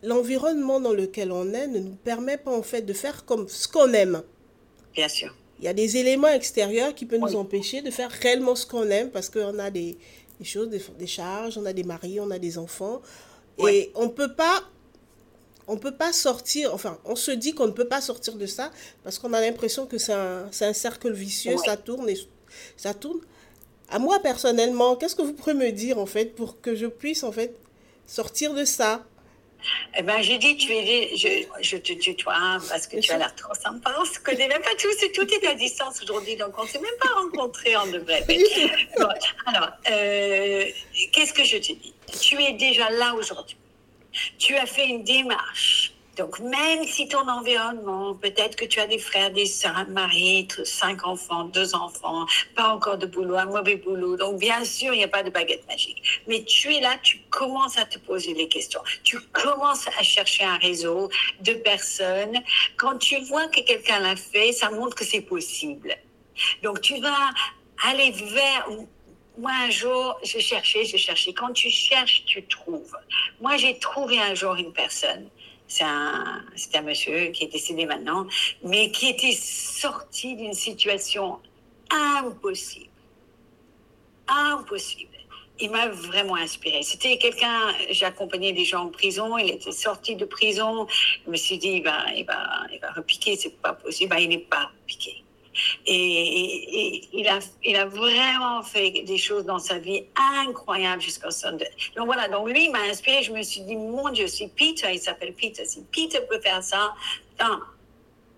l'environnement 0.04 0.82
dans 0.82 0.91
lequel 0.91 1.32
on 1.32 1.54
est 1.54 1.67
ne 1.67 1.80
nous 1.80 1.95
permet 1.95 2.38
pas, 2.38 2.52
en 2.52 2.62
fait, 2.62 2.82
de 2.82 2.93
faire 2.93 3.26
comme 3.26 3.48
ce 3.48 3.67
qu'on 3.67 3.93
aime. 3.93 4.21
Bien 4.93 5.08
sûr. 5.08 5.34
Il 5.60 5.65
y 5.65 5.69
a 5.69 5.74
des 5.74 5.95
éléments 5.95 6.28
extérieurs 6.28 6.93
qui 6.93 7.06
peuvent 7.06 7.21
oui. 7.24 7.32
nous 7.32 7.38
empêcher 7.38 7.82
de 7.82 7.89
faire 7.89 8.12
réellement 8.12 8.56
ce 8.56 8.65
qu'on 8.65 8.89
aime 8.89 9.10
parce 9.10 9.30
qu'on 9.30 9.58
a 9.58 9.71
des, 9.71 9.98
des 10.38 10.45
choses, 10.45 10.69
des, 10.69 10.82
des, 11.00 11.08
charges, 11.08 11.58
on 11.58 11.65
a 11.65 11.71
des 11.71 11.86
maris, 11.86 12.19
on 12.19 12.30
a 12.30 12.38
des 12.38 12.58
enfants. 12.58 13.02
Oui. 13.58 13.71
Et 13.71 13.91
on 13.95 14.04
ne 14.04 14.12
peut 14.12 14.34
pas 14.34 14.63
on 15.67 15.78
peut 15.78 15.95
pas 15.95 16.13
sortir, 16.13 16.74
enfin, 16.76 17.00
on 17.06 17.15
se 17.15 17.32
dit 17.32 17.54
qu'on 17.54 17.65
ne 17.65 17.71
peut 17.71 17.88
pas 17.88 18.02
sortir 18.02 18.36
de 18.36 18.45
ça 18.45 18.71
parce 19.04 19.17
qu'on 19.17 19.34
a 19.34 19.41
l'impression 19.41 19.88
que 19.88 19.98
c'est 19.98 20.13
un, 20.13 20.50
un, 20.62 20.74
cercle 20.74 21.12
vicieux, 21.12 21.56
ça 21.58 21.76
tourne 21.76 22.08
et 22.10 22.17
ça 22.78 22.93
tourne. 22.93 23.19
À 23.89 24.00
moi, 24.00 24.19
personnellement, 24.19 24.95
qu'est-ce 24.95 25.15
que 25.15 25.21
vous 25.21 25.34
pouvez 25.34 25.54
me 25.54 25.71
dire, 25.71 26.00
en 26.00 26.06
fait, 26.06 26.36
pour 26.36 26.62
que 26.62 26.76
je 26.76 26.88
puisse, 26.88 27.24
en 27.24 27.32
fait, 27.32 27.56
sortir 28.08 28.54
de 28.54 28.65
ça? 28.65 29.06
Eh 29.98 30.04
ben, 30.04 30.21
j'ai 30.21 30.38
dit, 30.38 30.58
tu 30.58 30.71
es, 30.71 31.15
je, 31.15 31.28
je 31.62 31.78
te 31.78 31.93
tutoie 31.93 32.60
parce 32.69 32.86
que 32.86 32.98
tu 33.00 33.12
as 33.12 33.17
l'air 33.17 33.34
trop 33.36 33.54
sympa. 33.56 33.95
On 34.00 34.06
se 34.06 34.19
connaît 34.19 34.48
même 34.48 34.62
pas 34.62 34.76
tous 34.78 35.04
et 35.04 35.12
tout 35.12 35.28
est 35.34 35.48
à 35.48 35.56
distance 35.56 36.02
aujourd'hui, 36.04 36.36
donc 36.36 36.54
on 36.58 36.67
s'est 36.67 36.80
même 36.80 36.91
pas 37.02 37.10
rencontrés 37.19 37.76
en 37.76 37.88
de 37.88 37.98
vrai. 38.00 38.24
Bon, 39.00 39.08
alors, 39.48 39.69
euh, 39.89 40.65
qu'est-ce 41.12 41.34
que 41.34 41.43
je 41.43 41.58
te 41.58 41.74
dis? 41.74 41.93
Tu 42.21 42.41
es 42.43 42.54
déjà 42.54 42.91
là 42.91 43.15
aujourd'hui. 43.15 43.58
Tu 44.38 44.56
as 44.56 44.67
fait 44.67 44.88
une 44.88 45.04
démarche 45.04 45.94
donc, 46.15 46.39
même 46.39 46.86
si 46.86 47.10
ton 47.10 47.28
environnement, 47.28 48.15
peut-être 48.15 48.56
que 48.56 48.63
tu 48.63 48.80
as 48.80 48.88
des 48.88 48.99
frères, 48.99 49.32
des 49.32 49.45
sœurs, 49.45 49.75
un 49.75 49.86
mari, 49.86 50.47
cinq 50.63 51.06
enfants, 51.06 51.43
deux 51.45 51.75
enfants, 51.75 52.25
pas 52.56 52.69
encore 52.69 52.97
de 52.97 53.06
boulot, 53.06 53.36
un 53.36 53.45
mauvais 53.45 53.75
boulot. 53.75 54.15
Donc, 54.15 54.39
bien 54.39 54.63
sûr, 54.63 54.93
il 54.93 54.97
n'y 54.97 55.04
a 55.04 55.10
pas 55.10 55.23
de 55.23 55.30
baguette 55.30 55.67
magique. 55.67 56.01
Mais 56.28 56.43
tu 56.43 56.73
es 56.73 56.80
là, 56.80 56.97
tu 57.04 57.19
commences 57.30 57.78
à 57.78 57.86
te 57.86 57.99
poser 57.99 58.34
les 58.34 58.47
questions. 58.47 58.82
Tu 59.04 59.19
commences 59.34 59.88
à 59.99 60.04
chercher 60.04 60.45
un 60.45 60.58
réseau 60.58 61.10
de 61.41 61.54
personnes. 61.54 62.41
Quand 62.78 62.97
tu 62.97 63.19
vois 63.25 63.47
que 63.49 63.60
quelqu'un 63.62 63.99
l'a 63.99 64.15
fait, 64.15 64.54
ça 64.54 64.69
montre 64.69 64.95
que 64.95 65.04
c'est 65.04 65.21
possible. 65.21 65.97
Donc, 66.63 66.80
tu 66.80 66.97
vas 67.01 67.32
aller 67.89 68.12
vers, 68.12 68.69
moi, 69.38 69.51
un 69.51 69.69
jour, 69.69 70.17
j'ai 70.23 70.39
cherché, 70.39 70.86
j'ai 70.86 70.97
cherché. 70.97 71.34
Quand 71.34 71.51
tu 71.51 71.69
cherches, 71.69 72.23
tu 72.25 72.45
trouves. 72.47 72.95
Moi, 73.41 73.58
j'ai 73.58 73.78
trouvé 73.80 74.17
un 74.17 74.34
jour 74.34 74.56
une 74.56 74.71
personne 74.71 75.30
c'est 75.67 75.84
un, 75.84 76.43
un 76.73 76.82
monsieur 76.82 77.28
qui 77.28 77.45
est 77.45 77.51
décédé 77.51 77.86
maintenant, 77.86 78.28
mais 78.63 78.91
qui 78.91 79.10
était 79.10 79.34
sorti 79.34 80.36
d'une 80.36 80.54
situation 80.54 81.39
impossible. 81.89 82.89
Impossible. 84.28 85.12
Il 85.60 85.71
m'a 85.71 85.88
vraiment 85.88 86.36
inspiré. 86.36 86.84
C'était 86.84 87.17
quelqu'un, 87.17 87.73
j'ai 87.89 88.06
accompagné 88.06 88.51
des 88.51 88.65
gens 88.65 88.86
en 88.86 88.89
prison, 88.89 89.38
il 89.38 89.49
était 89.49 89.71
sorti 89.71 90.15
de 90.15 90.25
prison. 90.25 90.88
Je 91.25 91.32
me 91.32 91.38
suis 91.38 91.58
dit, 91.58 91.69
il 91.69 91.84
va, 91.84 92.13
il 92.13 92.25
va, 92.25 92.67
il 92.71 92.80
va 92.80 92.91
repiquer, 92.91 93.38
c'est 93.38 93.56
pas 93.62 93.73
possible. 93.73 94.10
Ben, 94.10 94.17
il 94.17 94.30
n'est 94.30 94.39
pas 94.39 94.71
piqué. 94.86 95.24
Et, 95.86 97.08
il, 97.13 97.28
a, 97.78 97.86
vraiment 97.86 98.62
fait 98.63 99.04
des 99.06 99.18
choses 99.18 99.46
dans 99.46 99.60
sa 99.60 99.78
vie 99.78 100.04
incroyables 100.38 101.02
jusqu'au 101.02 101.32
Sunday. 101.32 101.70
Donc 101.96 102.06
voilà, 102.06 102.28
donc 102.28 102.50
lui 102.50 102.70
m'a 102.70 102.82
inspiré. 102.84 103.24
Je 103.24 103.32
me 103.32 103.41
suis 103.41 103.62
dit, 103.62 103.76
mon 103.76 104.10
Dieu, 104.10 104.28
si 104.28 104.48
Peter, 104.48 104.88
il 104.91 105.00
s'appelle 105.00 105.34
Peter, 105.34 105.65
si 105.65 105.84
Peter 105.91 106.20
peut 106.30 106.39
faire 106.39 106.63
ça, 106.63 106.94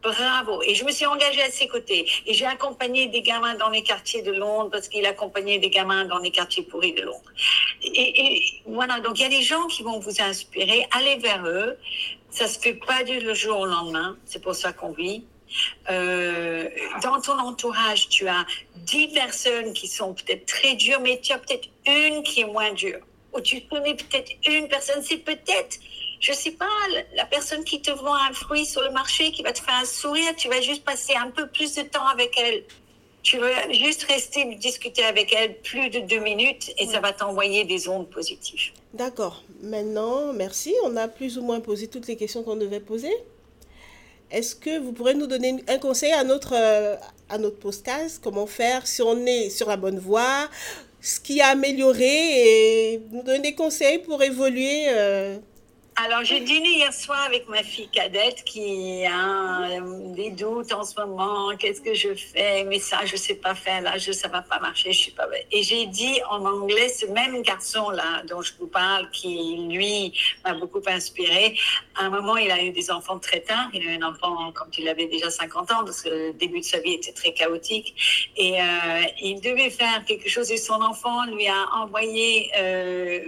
Bravo. 0.01 0.61
Et 0.61 0.75
je 0.75 0.85
me 0.85 0.91
suis 0.91 1.05
engagée 1.05 1.41
à 1.41 1.49
ses 1.49 1.67
côtés. 1.67 2.07
Et 2.25 2.33
j'ai 2.33 2.45
accompagné 2.45 3.07
des 3.07 3.21
gamins 3.21 3.55
dans 3.55 3.69
les 3.69 3.83
quartiers 3.83 4.21
de 4.21 4.31
Londres 4.31 4.69
parce 4.71 4.87
qu'il 4.87 5.05
accompagnait 5.05 5.59
des 5.59 5.69
gamins 5.69 6.05
dans 6.05 6.19
les 6.19 6.31
quartiers 6.31 6.63
pourris 6.63 6.93
de 6.93 7.01
Londres. 7.01 7.31
Et, 7.83 8.41
voilà, 8.65 8.99
donc 8.99 9.19
il 9.19 9.23
y 9.23 9.25
a 9.25 9.29
des 9.29 9.41
gens 9.41 9.65
qui 9.67 9.83
vont 9.83 9.99
vous 9.99 10.21
inspirer. 10.21 10.87
Allez 10.91 11.17
vers 11.17 11.45
eux. 11.45 11.77
Ça 12.29 12.47
se 12.47 12.59
fait 12.59 12.75
pas 12.75 13.03
du 13.03 13.19
jour 13.35 13.59
au 13.59 13.65
lendemain. 13.65 14.17
C'est 14.25 14.41
pour 14.41 14.53
ça 14.53 14.71
qu'on 14.71 14.91
vit. 14.91 15.23
Euh, 15.89 16.69
dans 17.03 17.21
ton 17.21 17.39
entourage, 17.39 18.09
tu 18.09 18.27
as 18.27 18.45
dix 18.75 19.07
personnes 19.09 19.73
qui 19.73 19.87
sont 19.87 20.13
peut-être 20.13 20.45
très 20.45 20.75
dures, 20.75 20.99
mais 21.01 21.19
tu 21.21 21.33
as 21.33 21.39
peut-être 21.39 21.69
une 21.85 22.23
qui 22.23 22.41
est 22.41 22.45
moins 22.45 22.73
dure. 22.73 22.99
Ou 23.33 23.41
tu 23.41 23.61
connais 23.61 23.95
peut-être 23.95 24.31
une 24.47 24.67
personne, 24.67 25.01
c'est 25.03 25.17
peut-être, 25.17 25.79
je 26.19 26.31
sais 26.31 26.51
pas, 26.51 26.65
la 27.15 27.25
personne 27.25 27.63
qui 27.63 27.81
te 27.81 27.91
vend 27.91 28.15
un 28.15 28.33
fruit 28.33 28.65
sur 28.65 28.81
le 28.81 28.91
marché, 28.91 29.31
qui 29.31 29.43
va 29.43 29.53
te 29.53 29.59
faire 29.59 29.75
un 29.75 29.85
sourire, 29.85 30.35
tu 30.35 30.47
vas 30.47 30.61
juste 30.61 30.83
passer 30.83 31.13
un 31.15 31.29
peu 31.29 31.47
plus 31.47 31.75
de 31.75 31.83
temps 31.83 32.07
avec 32.07 32.37
elle. 32.39 32.63
Tu 33.23 33.37
vas 33.37 33.69
juste 33.73 34.03
rester 34.03 34.45
discuter 34.55 35.03
avec 35.03 35.33
elle 35.33 35.57
plus 35.59 35.89
de 35.89 35.99
deux 35.99 36.19
minutes 36.19 36.71
et 36.77 36.85
ça 36.85 37.01
va 37.01 37.11
t'envoyer 37.11 37.65
des 37.65 37.89
ondes 37.89 38.09
positives. 38.09 38.71
D'accord. 38.93 39.43
Maintenant, 39.61 40.31
merci. 40.31 40.73
On 40.83 40.95
a 40.95 41.09
plus 41.09 41.37
ou 41.37 41.41
moins 41.41 41.59
posé 41.59 41.89
toutes 41.89 42.07
les 42.07 42.15
questions 42.15 42.43
qu'on 42.43 42.55
devait 42.55 42.79
poser. 42.79 43.11
Est-ce 44.29 44.55
que 44.55 44.79
vous 44.79 44.91
pourrez 44.91 45.13
nous 45.13 45.27
donner 45.27 45.63
un 45.67 45.77
conseil 45.77 46.11
à 46.11 46.23
notre, 46.23 46.53
euh, 46.53 46.95
à 47.29 47.37
notre 47.37 47.57
Comment 48.21 48.45
faire 48.45 48.85
si 48.85 49.01
on 49.01 49.25
est 49.25 49.49
sur 49.49 49.69
la 49.69 49.77
bonne 49.77 49.99
voie? 49.99 50.49
Ce 51.01 51.19
qui 51.19 51.39
a 51.39 51.47
amélioré 51.49 52.93
et 52.93 53.01
nous 53.11 53.23
donner 53.23 53.39
des 53.39 53.55
conseils 53.55 53.99
pour 53.99 54.21
évoluer 54.21 54.87
euh, 54.89 55.37
alors, 56.05 56.23
j'ai 56.23 56.41
dîné 56.41 56.69
hier 56.77 56.93
soir 56.93 57.23
avec 57.25 57.49
ma 57.49 57.63
fille 57.63 57.89
cadette 57.89 58.43
qui 58.43 59.03
a 59.07 59.79
des 60.13 60.29
doutes 60.29 60.71
en 60.71 60.83
ce 60.83 60.99
moment. 60.99 61.49
Qu'est-ce 61.57 61.81
que 61.81 61.95
je 61.95 62.13
fais? 62.13 62.63
Mais 62.65 62.77
ça, 62.77 62.99
je 63.05 63.15
sais 63.15 63.33
pas 63.33 63.55
faire. 63.55 63.81
Là, 63.81 63.97
je, 63.97 64.11
ça 64.11 64.27
va 64.27 64.43
pas 64.43 64.59
marcher. 64.59 64.91
Je 64.91 64.99
suis 64.99 65.11
pas. 65.11 65.27
Et 65.51 65.63
j'ai 65.63 65.87
dit 65.87 66.19
en 66.29 66.45
anglais, 66.45 66.89
ce 66.89 67.07
même 67.07 67.41
garçon 67.41 67.89
là 67.89 68.21
dont 68.29 68.43
je 68.43 68.53
vous 68.59 68.67
parle, 68.67 69.09
qui 69.09 69.57
lui 69.71 70.13
m'a 70.45 70.53
beaucoup 70.53 70.83
inspiré. 70.85 71.57
À 71.95 72.03
un 72.03 72.09
moment, 72.09 72.37
il 72.37 72.51
a 72.51 72.61
eu 72.61 72.69
des 72.69 72.91
enfants 72.91 73.17
très 73.17 73.39
tard. 73.39 73.67
Il 73.73 73.81
a 73.87 73.93
eu 73.93 73.97
un 73.97 74.07
enfant 74.07 74.51
quand 74.53 74.77
il 74.77 74.87
avait 74.87 75.07
déjà 75.07 75.31
50 75.31 75.71
ans, 75.71 75.83
parce 75.83 76.03
que 76.03 76.09
le 76.09 76.33
début 76.33 76.59
de 76.59 76.65
sa 76.65 76.79
vie 76.79 76.93
était 76.93 77.13
très 77.13 77.33
chaotique. 77.33 78.29
Et 78.37 78.61
euh, 78.61 78.65
il 79.19 79.41
devait 79.41 79.71
faire 79.71 80.05
quelque 80.05 80.29
chose. 80.29 80.51
Et 80.51 80.57
son 80.57 80.79
enfant 80.79 81.25
lui 81.25 81.47
a 81.47 81.65
envoyé 81.73 82.51
euh, 82.55 83.19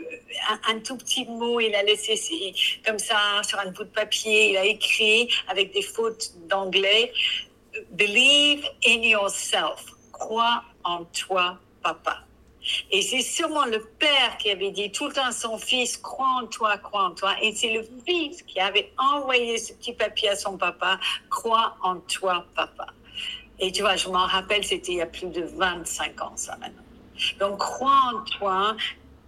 un, 0.67 0.79
tout 0.79 0.97
petit 0.97 1.25
mot. 1.25 1.59
Il 1.59 1.73
a 1.75 1.83
laissé 1.83 2.15
comme 2.85 2.99
ça 2.99 3.41
sur 3.43 3.59
un 3.59 3.71
bout 3.71 3.83
de 3.83 3.89
papier. 3.89 4.51
Il 4.51 4.57
a 4.57 4.65
écrit 4.65 5.29
avec 5.47 5.73
des 5.73 5.81
fautes 5.81 6.31
d'anglais 6.47 7.11
Believe 7.91 8.65
in 8.85 9.01
yourself. 9.03 9.85
Crois 10.11 10.63
en 10.83 11.05
toi, 11.05 11.57
papa. 11.81 12.23
Et 12.91 13.01
c'est 13.01 13.21
sûrement 13.21 13.65
le 13.65 13.79
père 13.99 14.37
qui 14.37 14.51
avait 14.51 14.71
dit 14.71 14.91
tout 14.91 15.07
le 15.07 15.13
temps 15.13 15.25
à 15.25 15.31
son 15.31 15.57
fils, 15.57 15.97
crois 15.97 16.41
en 16.41 16.47
toi, 16.47 16.77
crois 16.77 17.05
en 17.05 17.11
toi. 17.11 17.35
Et 17.41 17.53
c'est 17.55 17.71
le 17.71 17.87
fils 18.05 18.43
qui 18.43 18.59
avait 18.59 18.91
envoyé 18.97 19.57
ce 19.57 19.73
petit 19.73 19.93
papier 19.93 20.29
à 20.29 20.35
son 20.35 20.57
papa, 20.57 20.99
crois 21.29 21.77
en 21.81 21.97
toi, 22.01 22.45
papa. 22.55 22.87
Et 23.59 23.71
tu 23.71 23.81
vois, 23.81 23.95
je 23.95 24.09
m'en 24.09 24.25
rappelle, 24.25 24.63
c'était 24.63 24.91
il 24.91 24.97
y 24.97 25.01
a 25.01 25.05
plus 25.05 25.27
de 25.27 25.43
25 25.43 26.21
ans, 26.21 26.33
ça 26.35 26.57
maintenant. 26.57 26.83
Donc, 27.39 27.59
crois 27.59 28.13
en 28.13 28.21
toi, 28.23 28.75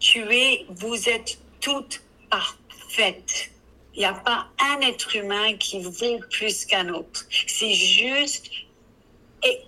tu 0.01 0.19
es, 0.33 0.65
vous 0.67 1.07
êtes 1.07 1.37
toutes 1.61 2.01
parfaites. 2.29 2.57
Fait. 2.89 3.51
Il 3.93 3.99
n'y 3.99 4.05
a 4.05 4.13
pas 4.13 4.47
un 4.59 4.81
être 4.81 5.15
humain 5.15 5.55
qui 5.55 5.79
vaut 5.79 6.19
plus 6.29 6.65
qu'un 6.65 6.89
autre. 6.89 7.25
C'est 7.47 7.73
juste 7.73 8.51
et 9.45 9.61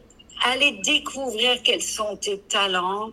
aller 0.43 0.73
découvrir 0.83 1.63
quels 1.63 1.81
sont 1.81 2.17
tes 2.17 2.39
talents, 2.39 3.11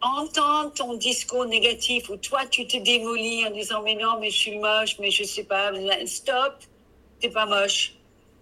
entendre 0.00 0.72
ton 0.72 0.94
discours 0.94 1.46
négatif 1.46 2.08
où 2.10 2.16
toi 2.16 2.46
tu 2.46 2.68
te 2.68 2.76
démolis 2.76 3.44
en 3.44 3.50
disant 3.50 3.82
mais 3.82 3.96
non 3.96 4.20
mais 4.20 4.30
je 4.30 4.36
suis 4.36 4.58
moche 4.58 4.96
mais 5.00 5.10
je 5.10 5.24
sais 5.24 5.44
pas. 5.44 5.72
Stop 6.06 6.54
t'es 7.20 7.30
pas 7.30 7.46
moche. 7.46 7.94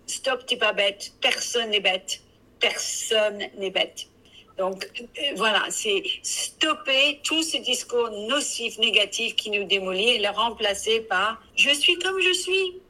Stop 0.07 0.45
t'es 0.45 0.59
pas 0.59 0.75
bête. 0.75 1.15
Personne 1.23 1.71
n'est 1.71 1.81
bête. 1.81 2.21
Personne 2.61 3.39
n'est 3.57 3.71
bête 3.71 4.09
donc 4.57 4.89
euh, 5.01 5.23
voilà, 5.37 5.65
c'est 5.71 6.03
stopper 6.23 7.21
tout 7.25 7.43
ce 7.43 7.57
discours 7.59 8.11
nocif, 8.29 8.79
négatif 8.79 9.35
qui 9.35 9.51
nous 9.51 9.65
démolit 9.65 10.11
et 10.11 10.19
le 10.19 10.29
remplacer 10.29 11.01
par 11.01 11.43
je 11.57 11.71
suis 11.71 11.99
comme 11.99 12.21
je 12.21 12.33
suis. 12.33 12.81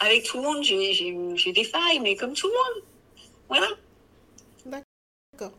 Avec 0.00 0.24
tout 0.24 0.38
le 0.38 0.42
monde, 0.42 0.64
j'ai 0.64 1.52
des 1.52 1.64
failles, 1.64 2.00
mais 2.00 2.16
comme 2.16 2.32
tout 2.32 2.48
le 2.48 2.52
monde. 2.54 2.84
Voilà. 3.48 3.68
D'accord. 4.64 5.52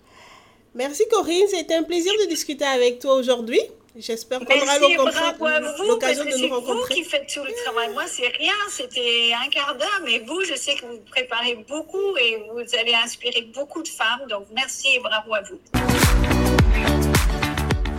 Merci 0.75 1.07
Corinne, 1.09 1.47
c'était 1.47 1.75
un 1.75 1.83
plaisir 1.83 2.11
de 2.21 2.27
discuter 2.27 2.65
avec 2.65 2.99
toi 2.99 3.13
aujourd'hui. 3.13 3.61
J'espère 3.95 4.39
qu'on 4.39 4.45
aura 4.45 4.79
l'occasion 4.79 6.25
de 6.25 6.47
nous 6.47 6.53
rencontrer. 6.53 6.73
C'est 6.87 6.95
vous 6.95 6.95
qui 6.95 7.03
faites 7.03 7.27
tout 7.31 7.43
le 7.43 7.53
travail. 7.63 7.93
Moi, 7.93 8.05
c'est 8.07 8.27
rien, 8.27 8.53
c'était 8.69 9.31
un 9.33 9.49
quart 9.49 9.75
d'heure, 9.75 10.01
mais 10.03 10.19
vous, 10.19 10.43
je 10.43 10.55
sais 10.55 10.73
que 10.75 10.85
vous 10.85 10.99
préparez 11.11 11.55
beaucoup 11.67 12.17
et 12.17 12.43
vous 12.51 12.75
allez 12.79 12.95
inspirer 12.95 13.43
beaucoup 13.53 13.83
de 13.83 13.87
femmes. 13.87 14.27
Donc, 14.29 14.47
merci 14.51 14.95
et 14.95 14.99
bravo 14.99 15.35
à 15.35 15.41
vous. 15.41 16.32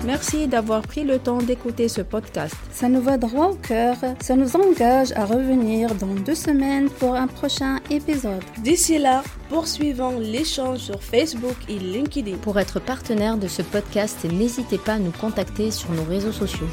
Merci 0.05 0.47
d'avoir 0.49 0.83
pris 0.83 1.03
le 1.03 1.19
temps 1.19 1.39
d'écouter 1.39 1.89
ce 1.89 2.03
podcast. 2.03 2.55
Ça 2.71 2.89
nous 2.89 3.01
va 3.01 3.17
droit 3.17 3.49
au 3.49 3.55
cœur. 3.55 3.97
Ça 4.21 4.37
nous 4.37 4.55
engage 4.55 5.13
à 5.13 5.25
revenir 5.25 5.95
dans 5.95 6.15
deux 6.15 6.35
semaines 6.35 6.91
pour 6.91 7.15
un 7.15 7.27
prochain 7.27 7.79
épisode. 7.91 8.43
D'ici 8.63 8.99
là, 8.99 9.23
poursuivons 9.49 10.19
l'échange 10.21 10.79
sur 10.79 11.03
Facebook 11.03 11.57
et 11.69 11.79
LinkedIn. 11.79 12.37
Pour 12.37 12.59
être 12.59 12.81
partenaire 12.81 13.39
de 13.39 13.49
ce 13.49 13.63
podcast, 13.63 14.25
n'hésitez 14.25 14.79
pas 14.79 14.95
à 14.95 14.99
nous 14.99 15.13
contacter 15.13 15.71
sur 15.71 15.91
nos 15.93 16.05
réseaux 16.05 16.33
sociaux. 16.33 16.69